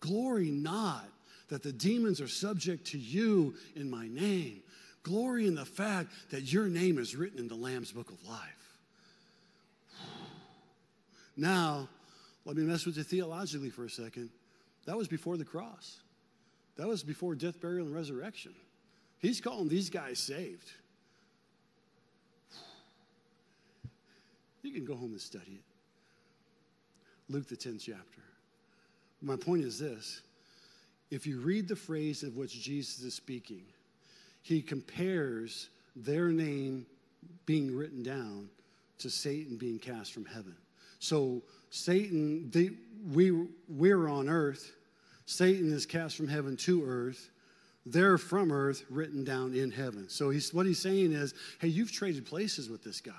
[0.00, 1.04] Glory not
[1.48, 4.60] that the demons are subject to you in my name.
[5.02, 8.78] Glory in the fact that your name is written in the Lamb's book of life.
[11.38, 11.88] Now,
[12.44, 14.28] let me mess with you theologically for a second.
[14.84, 16.00] That was before the cross,
[16.76, 18.52] that was before death, burial, and resurrection.
[19.20, 20.70] He's calling these guys saved.
[24.62, 25.64] You can go home and study it.
[27.32, 28.22] Luke, the 10th chapter.
[29.22, 30.22] My point is this
[31.10, 33.62] if you read the phrase of which Jesus is speaking,
[34.42, 36.86] he compares their name
[37.46, 38.48] being written down
[38.98, 40.54] to Satan being cast from heaven.
[40.98, 42.70] So, Satan, they,
[43.12, 44.72] we, we're on earth.
[45.26, 47.30] Satan is cast from heaven to earth.
[47.86, 50.08] They're from earth, written down in heaven.
[50.08, 53.12] So, he's, what he's saying is hey, you've traded places with this guy.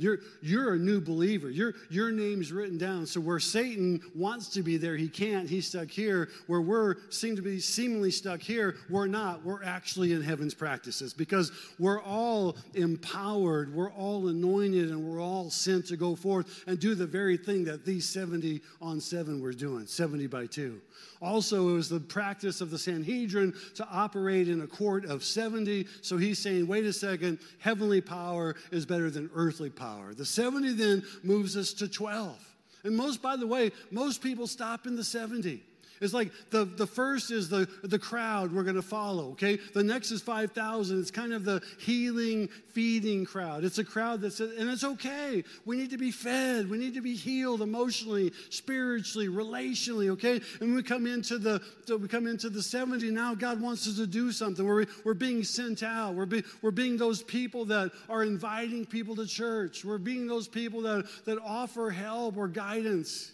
[0.00, 1.50] You're, you're a new believer.
[1.50, 3.04] Your, your name's written down.
[3.04, 5.50] So where Satan wants to be there, he can't.
[5.50, 6.28] He's stuck here.
[6.46, 9.44] Where we're seem to be seemingly stuck here, we're not.
[9.44, 15.50] We're actually in heaven's practices because we're all empowered, we're all anointed, and we're all
[15.50, 19.52] sent to go forth and do the very thing that these 70 on 7 were
[19.52, 20.80] doing, 70 by 2.
[21.20, 25.86] Also, it was the practice of the Sanhedrin to operate in a court of 70.
[26.02, 29.87] So he's saying, wait a second, heavenly power is better than earthly power.
[30.16, 32.36] The 70 then moves us to 12.
[32.84, 35.62] And most, by the way, most people stop in the 70.
[36.00, 39.58] It's like the, the first is the, the crowd we're going to follow, okay?
[39.74, 41.00] The next is 5,000.
[41.00, 43.64] It's kind of the healing, feeding crowd.
[43.64, 45.44] It's a crowd that's, and it's okay.
[45.64, 46.70] We need to be fed.
[46.70, 50.40] We need to be healed emotionally, spiritually, relationally, okay?
[50.60, 54.06] And we come into the, we come into the 70, now God wants us to
[54.06, 54.66] do something.
[54.66, 56.14] We're, we're being sent out.
[56.14, 59.84] We're, be, we're being those people that are inviting people to church.
[59.84, 63.32] We're being those people that, that offer help or guidance.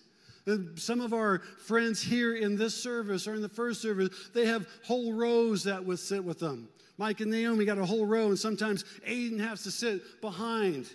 [0.76, 4.66] Some of our friends here in this service or in the first service, they have
[4.84, 6.68] whole rows that would sit with them.
[6.98, 10.86] Mike and Naomi got a whole row, and sometimes Aiden has to sit behind.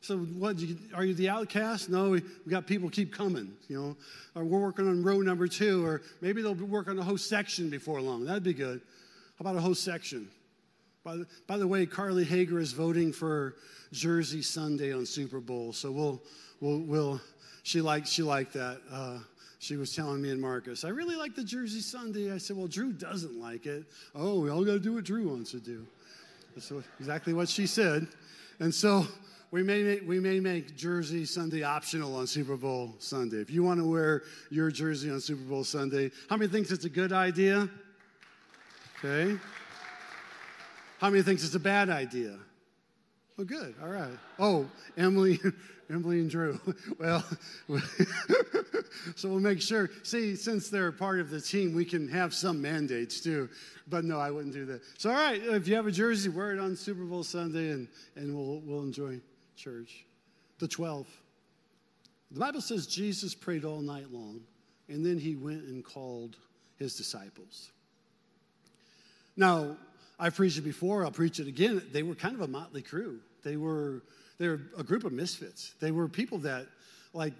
[0.00, 0.56] So, what
[0.94, 1.90] are you the outcast?
[1.90, 3.96] No, we, we got people keep coming, you know.
[4.34, 7.68] Or we're working on row number two, or maybe they'll work on a whole section
[7.68, 8.24] before long.
[8.24, 8.80] That'd be good.
[9.38, 10.28] How about a whole section?
[11.04, 13.56] By the, by the way, Carly Hager is voting for
[13.92, 16.22] Jersey Sunday on Super Bowl, so we'll
[16.60, 17.20] we'll we'll
[17.68, 18.80] she liked she liked that.
[18.90, 19.18] Uh,
[19.58, 22.32] she was telling me and Marcus, I really like the Jersey Sunday.
[22.32, 23.84] I said, Well, Drew doesn't like it.
[24.14, 25.86] Oh, we all got to do what Drew wants to do.
[26.54, 28.06] That's exactly what she said.
[28.58, 29.06] And so
[29.50, 33.36] we may, make, we may make Jersey Sunday optional on Super Bowl Sunday.
[33.36, 36.86] If you want to wear your jersey on Super Bowl Sunday, how many thinks it's
[36.86, 37.68] a good idea?
[38.98, 39.38] Okay.
[41.00, 42.38] How many thinks it's a bad idea?
[43.40, 43.74] Oh, good.
[43.80, 44.18] All right.
[44.40, 45.38] Oh, Emily,
[45.90, 46.60] Emily and Drew.
[46.98, 47.24] Well,
[49.14, 49.90] so we'll make sure.
[50.02, 53.48] See, since they're part of the team, we can have some mandates too.
[53.86, 54.82] But no, I wouldn't do that.
[54.98, 57.86] So, all right, if you have a jersey, wear it on Super Bowl Sunday, and
[58.16, 59.20] and we'll we'll enjoy
[59.56, 60.04] church.
[60.58, 61.06] The twelve.
[62.32, 64.40] The Bible says Jesus prayed all night long,
[64.88, 66.36] and then he went and called
[66.76, 67.70] his disciples.
[69.36, 69.76] Now,
[70.18, 71.04] I've preached it before.
[71.04, 71.80] I'll preach it again.
[71.92, 73.20] They were kind of a motley crew.
[73.42, 74.02] They were
[74.38, 75.74] they were a group of misfits.
[75.80, 76.66] They were people that
[77.12, 77.32] like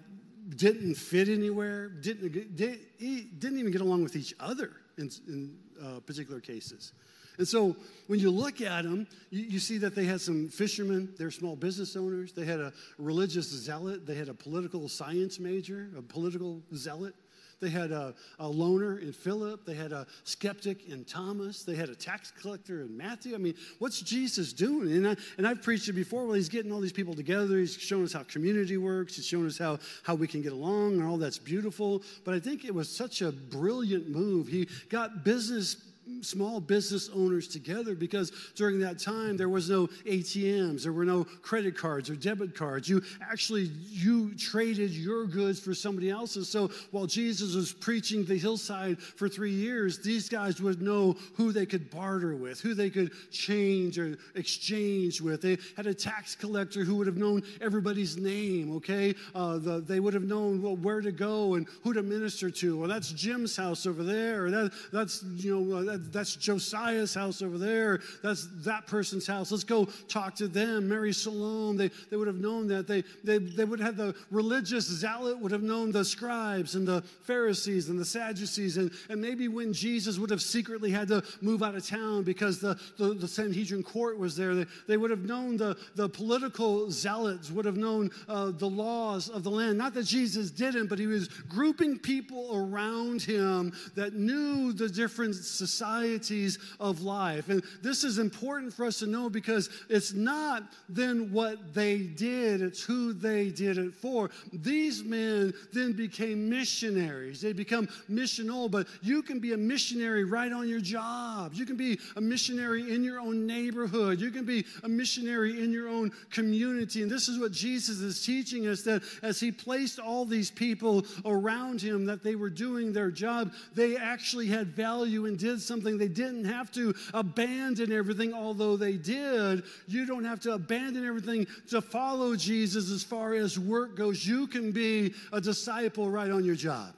[0.55, 6.39] didn't fit anywhere, didn't, didn't even get along with each other in, in uh, particular
[6.39, 6.93] cases.
[7.37, 7.75] And so
[8.07, 11.55] when you look at them, you, you, see that they had some fishermen, they're small
[11.55, 16.61] business owners, they had a religious zealot, they had a political science major, a political
[16.75, 17.15] zealot.
[17.61, 19.65] They had a, a loner in Philip.
[19.65, 21.63] They had a skeptic in Thomas.
[21.63, 23.35] They had a tax collector in Matthew.
[23.35, 24.91] I mean, what's Jesus doing?
[24.93, 26.25] And, I, and I've preached it before.
[26.25, 27.59] Well, he's getting all these people together.
[27.59, 29.15] He's showing us how community works.
[29.15, 32.03] He's showing us how, how we can get along and all that's beautiful.
[32.23, 34.47] But I think it was such a brilliant move.
[34.47, 35.75] He got business
[36.21, 41.23] small business owners together because during that time there was no ATMs, there were no
[41.23, 42.87] credit cards or debit cards.
[42.89, 46.49] You actually you traded your goods for somebody else's.
[46.49, 51.51] So while Jesus was preaching the hillside for 3 years, these guys would know who
[51.51, 55.41] they could barter with, who they could change or exchange with.
[55.41, 59.15] They had a tax collector who would have known everybody's name, okay?
[59.35, 62.77] Uh, the, they would have known well, where to go and who to minister to.
[62.79, 67.41] Well, that's Jim's house over there, that, that's, you know, uh, that, that's Josiah's house
[67.41, 67.99] over there.
[68.23, 69.51] That's that person's house.
[69.51, 70.87] Let's go talk to them.
[70.87, 72.87] Mary Salome, they, they would have known that.
[72.87, 77.01] They, they, they would have the religious zealot would have known the scribes and the
[77.23, 78.77] Pharisees and the Sadducees.
[78.77, 82.59] And, and maybe when Jesus would have secretly had to move out of town because
[82.59, 86.91] the, the, the Sanhedrin court was there, they, they would have known the, the political
[86.91, 89.77] zealots, would have known uh, the laws of the land.
[89.77, 95.35] Not that Jesus didn't, but he was grouping people around him that knew the different
[95.35, 97.49] societies societies of life.
[97.49, 102.61] And this is important for us to know because it's not then what they did,
[102.61, 104.29] it's who they did it for.
[104.53, 107.41] These men then became missionaries.
[107.41, 111.53] They become missional, but you can be a missionary right on your job.
[111.53, 114.19] You can be a missionary in your own neighborhood.
[114.19, 117.01] You can be a missionary in your own community.
[117.01, 121.05] And this is what Jesus is teaching us that as he placed all these people
[121.25, 125.78] around him, that they were doing their job, they actually had value and did something
[125.79, 125.97] something.
[125.97, 129.63] They didn't have to abandon everything, although they did.
[129.87, 134.25] You don't have to abandon everything to follow Jesus as far as work goes.
[134.25, 136.93] You can be a disciple right on your job.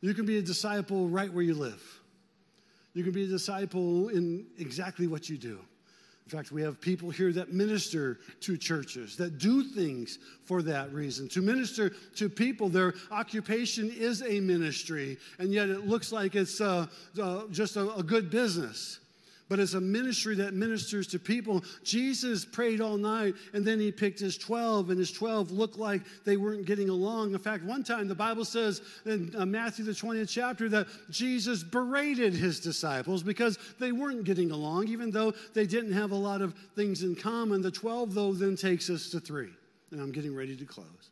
[0.00, 1.82] You can be a disciple right where you live.
[2.94, 5.60] You can be a disciple in exactly what you do.
[6.26, 10.92] In fact, we have people here that minister to churches, that do things for that
[10.92, 11.28] reason.
[11.30, 16.60] To minister to people, their occupation is a ministry, and yet it looks like it's
[16.60, 16.86] uh,
[17.20, 19.00] uh, just a, a good business
[19.52, 21.62] but it's a ministry that ministers to people.
[21.84, 26.00] Jesus prayed all night and then he picked his 12, and his 12 looked like
[26.24, 27.34] they weren't getting along.
[27.34, 31.62] In fact, one time the Bible says in uh, Matthew, the 20th chapter, that Jesus
[31.62, 36.40] berated his disciples because they weren't getting along, even though they didn't have a lot
[36.40, 37.60] of things in common.
[37.60, 39.52] The 12, though, then takes us to three.
[39.90, 41.10] And I'm getting ready to close.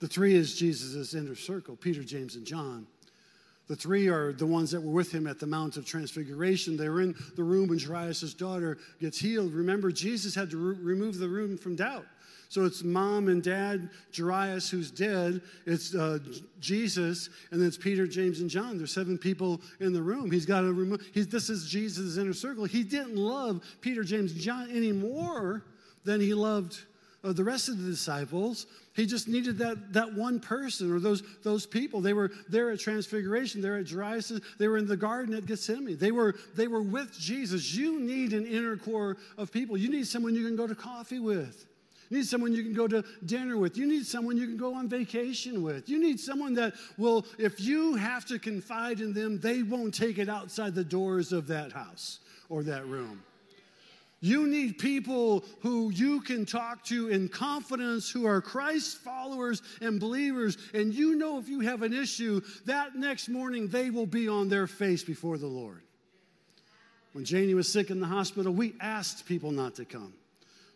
[0.00, 2.86] The three is Jesus' inner circle Peter, James, and John.
[3.70, 6.76] The three are the ones that were with him at the Mount of Transfiguration.
[6.76, 9.52] They were in the room when Jairus' daughter gets healed.
[9.54, 12.04] Remember, Jesus had to re- remove the room from doubt.
[12.48, 15.40] So it's mom and dad, Jairus, who's dead.
[15.66, 16.18] It's uh,
[16.58, 18.76] Jesus, and then it's Peter, James, and John.
[18.76, 20.32] There's seven people in the room.
[20.32, 21.06] He's got to remove.
[21.14, 22.64] This is Jesus' inner circle.
[22.64, 25.62] He didn't love Peter, James, and John any more
[26.02, 26.76] than he loved
[27.22, 28.66] the rest of the disciples.
[28.94, 32.00] He just needed that, that one person or those, those people.
[32.00, 35.46] They were there at Transfiguration, they were at Jairus, they were in the garden at
[35.46, 35.98] Gethsemane.
[35.98, 37.74] They were, they were with Jesus.
[37.74, 39.76] You need an inner core of people.
[39.76, 41.66] You need someone you can go to coffee with.
[42.08, 43.76] You need someone you can go to dinner with.
[43.76, 45.88] You need someone you can go on vacation with.
[45.88, 50.18] You need someone that will, if you have to confide in them, they won't take
[50.18, 52.18] it outside the doors of that house
[52.48, 53.22] or that room.
[54.22, 59.98] You need people who you can talk to in confidence, who are Christ followers and
[59.98, 60.58] believers.
[60.74, 64.50] And you know if you have an issue, that next morning they will be on
[64.50, 65.80] their face before the Lord.
[67.12, 70.12] When Janie was sick in the hospital, we asked people not to come.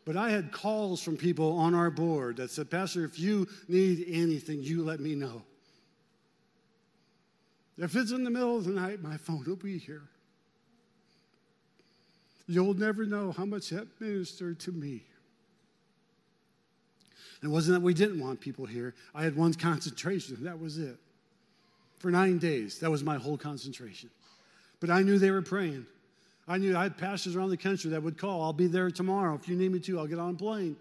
[0.06, 4.06] But I had calls from people on our board that said, Pastor, if you need
[4.08, 5.42] anything, you let me know.
[7.76, 10.02] If it's in the middle of the night, my phone will be here.
[12.46, 15.02] You'll never know how much that ministered to me.
[17.42, 18.94] It wasn't that we didn't want people here.
[19.14, 20.96] I had one concentration, that was it.
[21.98, 24.10] For nine days, that was my whole concentration.
[24.80, 25.86] But I knew they were praying.
[26.46, 28.42] I knew I had pastors around the country that would call.
[28.42, 29.34] I'll be there tomorrow.
[29.34, 30.76] If you need me to, I'll get on a plane.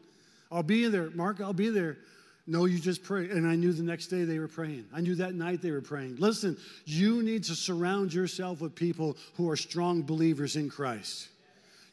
[0.52, 1.10] I'll be there.
[1.12, 1.98] Mark, I'll be there.
[2.46, 3.30] No, you just pray.
[3.30, 4.86] And I knew the next day they were praying.
[4.94, 6.18] I knew that night they were praying.
[6.18, 11.30] Listen, you need to surround yourself with people who are strong believers in Christ.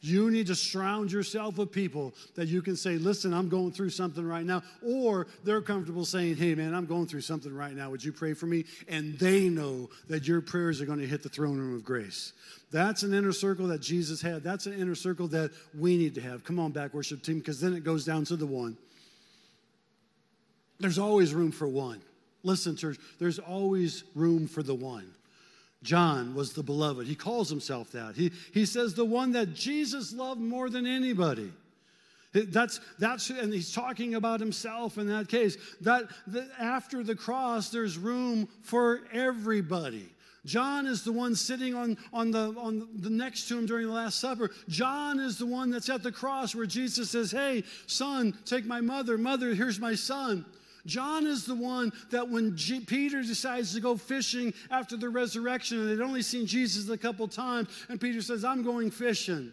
[0.03, 3.91] You need to surround yourself with people that you can say, listen, I'm going through
[3.91, 4.63] something right now.
[4.83, 7.91] Or they're comfortable saying, hey, man, I'm going through something right now.
[7.91, 8.65] Would you pray for me?
[8.87, 12.33] And they know that your prayers are going to hit the throne room of grace.
[12.71, 14.43] That's an inner circle that Jesus had.
[14.43, 16.43] That's an inner circle that we need to have.
[16.43, 18.77] Come on back, worship team, because then it goes down to the one.
[20.79, 22.01] There's always room for one.
[22.41, 25.13] Listen, church, there's always room for the one.
[25.83, 27.07] John was the beloved.
[27.07, 28.15] He calls himself that.
[28.15, 31.51] He, he says the one that Jesus loved more than anybody.
[32.33, 35.57] That's, that's, and he's talking about himself in that case.
[35.81, 40.07] That, that after the cross, there's room for everybody.
[40.45, 43.93] John is the one sitting on, on, the, on the next to him during the
[43.93, 44.49] Last Supper.
[44.69, 48.81] John is the one that's at the cross where Jesus says, Hey, son, take my
[48.81, 49.17] mother.
[49.17, 50.45] Mother, here's my son.
[50.85, 55.79] John is the one that when G- Peter decides to go fishing after the resurrection,
[55.79, 59.51] and they'd only seen Jesus a couple times, and Peter says, I'm going fishing.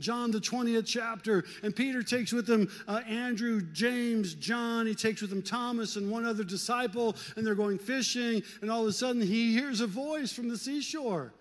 [0.00, 1.44] John, the 20th chapter.
[1.62, 4.86] And Peter takes with him uh, Andrew, James, John.
[4.86, 8.42] He takes with him Thomas and one other disciple, and they're going fishing.
[8.62, 11.32] And all of a sudden, he hears a voice from the seashore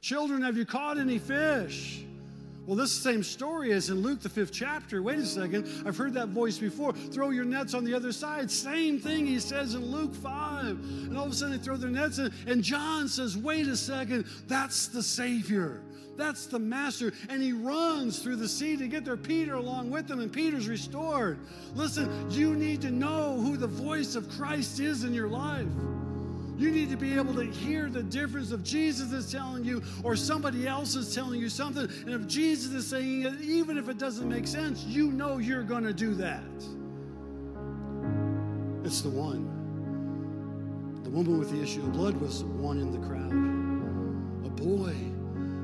[0.00, 2.04] Children, have you caught any fish?
[2.70, 5.02] Well, this same story is in Luke, the fifth chapter.
[5.02, 5.66] Wait a second.
[5.84, 6.92] I've heard that voice before.
[6.92, 8.48] Throw your nets on the other side.
[8.48, 10.66] Same thing he says in Luke 5.
[10.68, 12.32] And all of a sudden they throw their nets in.
[12.46, 14.24] And John says, wait a second.
[14.46, 15.82] That's the Savior.
[16.16, 17.12] That's the master.
[17.28, 19.16] And he runs through the sea to get there.
[19.16, 21.40] Peter along with him, and Peter's restored.
[21.74, 25.66] Listen, you need to know who the voice of Christ is in your life.
[26.60, 30.14] You need to be able to hear the difference if Jesus is telling you or
[30.14, 31.88] somebody else is telling you something.
[32.04, 35.62] And if Jesus is saying it, even if it doesn't make sense, you know you're
[35.62, 36.44] going to do that.
[38.84, 39.46] It's the one.
[41.02, 43.32] The woman with the issue of blood was one in the crowd.
[44.44, 44.94] A boy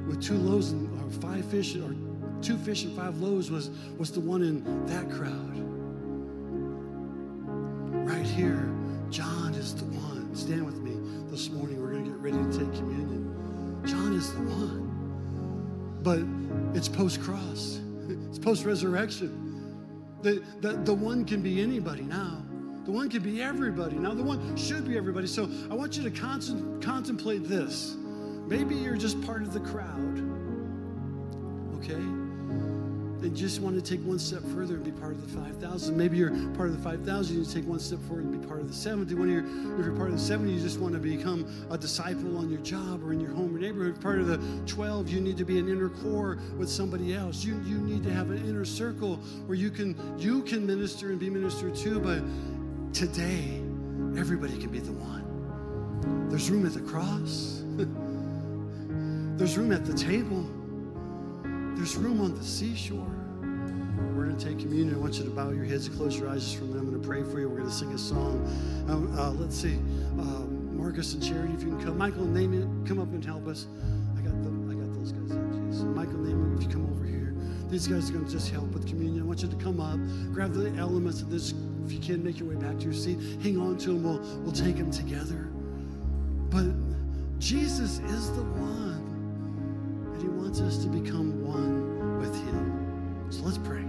[0.09, 1.95] with two loaves and or five fish or
[2.41, 3.69] two fish and five loaves was,
[3.99, 5.53] was the one in that crowd.
[8.09, 8.73] Right here,
[9.11, 10.35] John is the one.
[10.35, 10.86] Stand with me
[11.37, 11.79] this morning.
[11.83, 13.83] We're going to get ready to take communion.
[13.85, 16.01] John is the one.
[16.03, 16.21] But
[16.75, 17.79] it's post cross,
[18.09, 20.17] it's post resurrection.
[20.23, 22.43] The, the, the one can be anybody now.
[22.87, 23.97] The one can be everybody.
[23.97, 25.27] Now, the one should be everybody.
[25.27, 27.97] So I want you to con- contemplate this.
[28.47, 30.19] Maybe you're just part of the crowd,
[31.75, 32.16] okay?
[33.27, 35.97] And just want to take one step further and be part of the 5,000.
[35.97, 38.69] Maybe you're part of the 5,000, you take one step forward and be part of
[38.69, 39.15] the 70.
[39.17, 39.45] When you're,
[39.79, 42.61] if you're part of the 70, you just want to become a disciple on your
[42.61, 44.01] job or in your home or neighborhood.
[44.01, 47.45] Part of the 12, you need to be an inner core with somebody else.
[47.45, 49.17] You, you need to have an inner circle
[49.47, 52.23] where you can, you can minister and be ministered to, but
[52.95, 53.61] today,
[54.17, 56.29] everybody can be the one.
[56.31, 57.65] There's room at the cross.
[59.37, 60.47] There's room at the table.
[61.77, 63.16] There's room on the seashore.
[63.97, 64.95] We're going to take communion.
[64.95, 66.65] I want you to bow your heads and close your eyes just for.
[66.65, 67.49] I'm going to pray for you.
[67.49, 68.45] We're going to sing a song.
[68.89, 69.75] Um, uh, let's see.
[70.19, 71.99] Um, Marcus and Charity, if you can come.
[71.99, 73.67] Michael and Naaman, come up and help us.
[74.17, 74.69] I got them.
[74.71, 75.75] I got those guys up.
[75.75, 77.35] So Michael and Naaman, if you come over here,
[77.71, 79.23] these guys are going to just help with communion.
[79.23, 79.99] I want you to come up,
[80.33, 81.55] grab the elements of this.
[81.85, 83.19] If you can, make your way back to your seat.
[83.43, 84.03] Hang on to them.
[84.03, 85.49] We'll we'll take them together.
[86.51, 86.75] But
[87.39, 93.31] Jesus is the one, and He wants us to become one with Him.
[93.31, 93.86] So let's pray.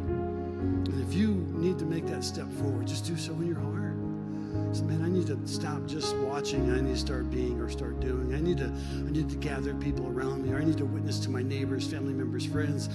[1.78, 4.76] Need to make that step forward, just do so in your heart.
[4.76, 6.72] So, man, I need to stop just watching.
[6.72, 8.34] I need to start being or start doing.
[8.34, 11.20] I need to, I need to gather people around me, or I need to witness
[11.20, 12.90] to my neighbors, family members, friends.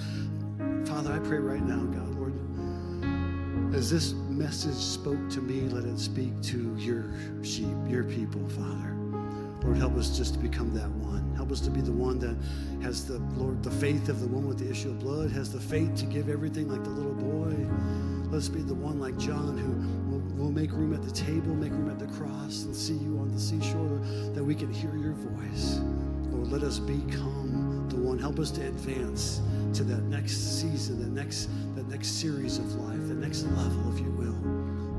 [0.83, 5.97] Father, I pray right now, God, Lord, as this message spoke to me, let it
[5.97, 7.05] speak to your
[7.41, 8.97] sheep, your people, Father.
[9.63, 11.33] Lord, help us just to become that one.
[11.37, 12.35] Help us to be the one that
[12.83, 15.59] has the Lord, the faith of the one with the issue of blood, has the
[15.61, 17.55] faith to give everything like the little boy.
[18.33, 21.71] Let's be the one like John who will, will make room at the table, make
[21.71, 24.01] room at the cross, and see you on the seashore
[24.33, 25.81] that we can hear your voice.
[26.31, 28.17] Lord, let us become the one.
[28.17, 29.39] Help us to advance
[29.75, 33.99] to that next season, the next, that next series of life, the next level, if
[33.99, 34.33] you will.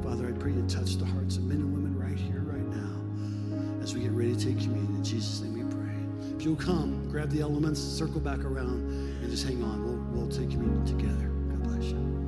[0.09, 3.82] Father, I pray you touch the hearts of men and women right here, right now,
[3.82, 4.95] as we get ready to take communion.
[4.95, 6.37] In Jesus' name we pray.
[6.37, 8.89] If you'll come, grab the elements, circle back around,
[9.22, 9.82] and just hang on.
[9.82, 11.32] We'll, we'll take communion together.
[11.51, 12.24] God bless you.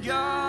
[0.00, 0.41] There's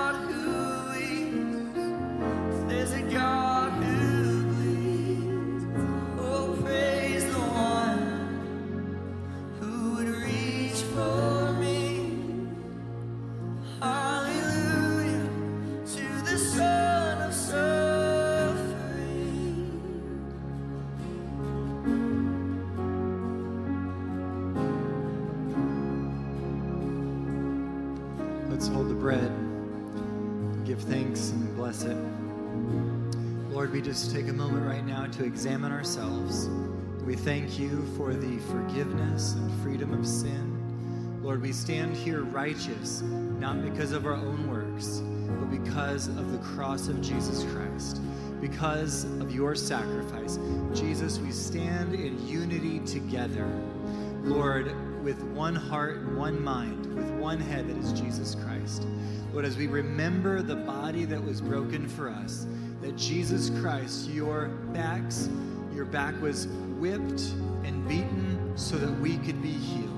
[35.23, 36.49] examine ourselves.
[37.05, 41.19] We thank you for the forgiveness and freedom of sin.
[41.21, 45.01] Lord, we stand here righteous, not because of our own works,
[45.39, 48.01] but because of the cross of Jesus Christ,
[48.41, 50.37] because of your sacrifice.
[50.73, 53.47] Jesus, we stand in unity together.
[54.23, 58.85] Lord, with one heart and one mind, with one head that is Jesus Christ.
[59.33, 62.45] Lord, as we remember the body that was broken for us,
[62.83, 65.29] that Jesus Christ, your backs,
[65.73, 67.21] your back was whipped
[67.63, 69.89] and beaten so that we could be healed.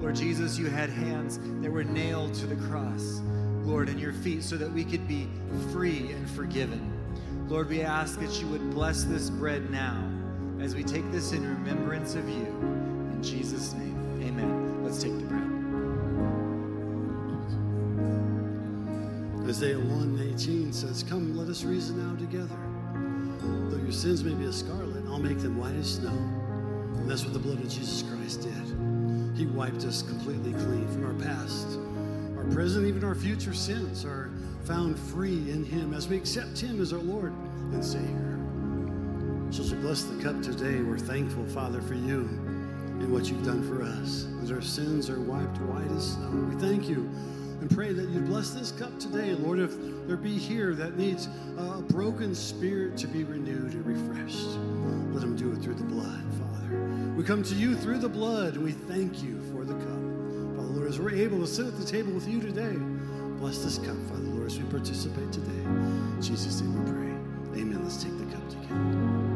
[0.00, 3.20] Lord Jesus, you had hands that were nailed to the cross,
[3.64, 5.28] Lord, and your feet so that we could be
[5.72, 6.96] free and forgiven.
[7.48, 10.08] Lord, we ask that you would bless this bread now
[10.60, 12.46] as we take this in remembrance of you.
[13.12, 14.84] In Jesus' name, amen.
[14.84, 15.49] Let's take the bread.
[19.60, 22.56] Isaiah 1:18 says, Come, let us reason now together.
[23.68, 26.16] Though your sins may be as scarlet, I'll make them white as snow.
[26.96, 29.36] And that's what the blood of Jesus Christ did.
[29.36, 31.78] He wiped us completely clean from our past.
[32.38, 34.30] Our present, even our future sins are
[34.64, 37.34] found free in Him as we accept Him as our Lord
[37.74, 38.40] and Savior.
[39.50, 42.20] So as we bless the cup today, we're thankful, Father, for you
[43.00, 44.26] and what you've done for us.
[44.42, 47.10] As our sins are wiped white as snow, we thank you
[47.60, 49.58] and pray that you bless this cup today, Lord.
[49.58, 54.46] If there be here that needs a broken spirit to be renewed and refreshed,
[55.12, 56.78] let them do it through the blood, Father.
[57.16, 60.56] We come to you through the blood, and we thank you for the cup.
[60.56, 62.76] Father, Lord, as we're able to sit at the table with you today,
[63.38, 65.62] bless this cup, Father, Lord, as we participate today.
[65.64, 67.60] In Jesus' name we pray.
[67.62, 67.82] Amen.
[67.82, 69.29] Let's take the cup together.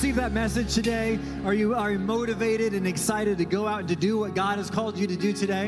[0.00, 1.18] Receive that message today?
[1.44, 4.56] Are you are you motivated and excited to go out and to do what God
[4.56, 5.66] has called you to do today?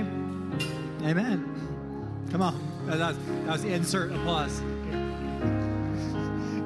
[1.03, 2.25] Amen.
[2.31, 2.87] Come on.
[2.87, 4.61] That was, that was insert applause.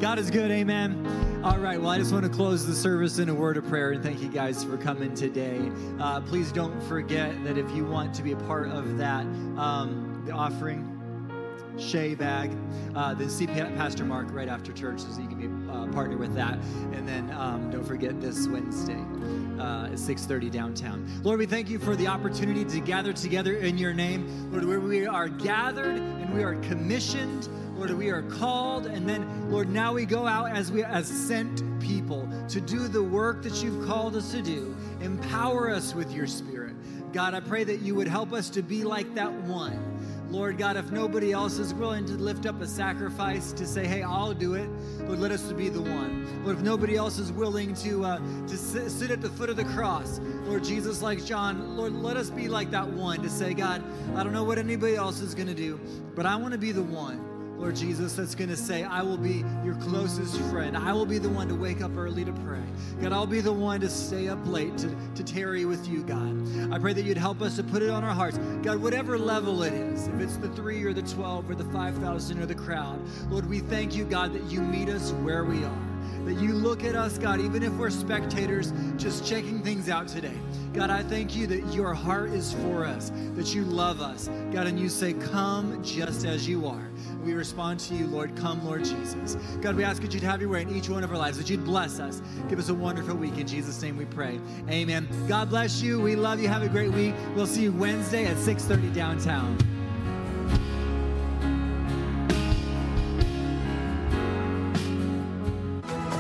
[0.01, 1.41] God is good, amen.
[1.43, 3.91] All right, well, I just want to close the service in a word of prayer
[3.91, 5.69] and thank you guys for coming today.
[5.99, 9.23] Uh, please don't forget that if you want to be a part of that,
[9.59, 10.96] um, the offering,
[11.79, 12.51] Shay bag.
[12.95, 16.17] Uh, then see Pa- Pastor Mark right after church so you can be uh, partner
[16.17, 16.55] with that.
[16.93, 18.95] And then um, don't forget this Wednesday
[19.59, 21.07] uh, at 6:30 downtown.
[21.23, 24.81] Lord, we thank you for the opportunity to gather together in Your name, Lord, where
[24.81, 27.49] we are gathered and we are commissioned.
[27.77, 31.63] Lord, we are called, and then, Lord, now we go out as we as sent
[31.79, 34.75] people to do the work that you've called us to do.
[35.03, 36.75] Empower us with your Spirit,
[37.13, 37.35] God.
[37.35, 39.97] I pray that you would help us to be like that one.
[40.31, 44.03] Lord God, if nobody else is willing to lift up a sacrifice to say, "Hey,
[44.03, 44.69] I'll do it,"
[45.07, 46.45] Lord, let us be the one.
[46.45, 49.57] Lord, if nobody else is willing to uh, to sit, sit at the foot of
[49.57, 53.55] the cross, Lord Jesus, like John, Lord, let us be like that one to say,
[53.55, 55.79] "God, I don't know what anybody else is going to do,
[56.15, 59.17] but I want to be the one." Lord Jesus, that's going to say, I will
[59.17, 60.77] be your closest friend.
[60.77, 62.63] I will be the one to wake up early to pray.
[63.01, 66.37] God, I'll be the one to stay up late to, to tarry with you, God.
[66.77, 68.37] I pray that you'd help us to put it on our hearts.
[68.63, 72.39] God, whatever level it is, if it's the three or the 12 or the 5,000
[72.39, 73.01] or the crowd,
[73.31, 75.86] Lord, we thank you, God, that you meet us where we are.
[76.25, 80.37] That you look at us, God, even if we're spectators, just checking things out today.
[80.73, 84.67] God, I thank you that your heart is for us, that you love us, God,
[84.67, 86.89] and you say, Come just as you are.
[87.25, 88.37] We respond to you, Lord.
[88.37, 89.37] Come, Lord Jesus.
[89.61, 91.51] God, we ask that you'd have your way in each one of our lives, that
[91.51, 92.23] you'd bless us.
[92.49, 93.39] Give us a wonderful week.
[93.39, 94.39] In Jesus' name we pray.
[94.71, 95.09] Amen.
[95.27, 96.01] God bless you.
[96.01, 96.49] We love you.
[96.49, 97.15] Have a great week.
[97.35, 99.76] We'll see you Wednesday at 6:30 downtown.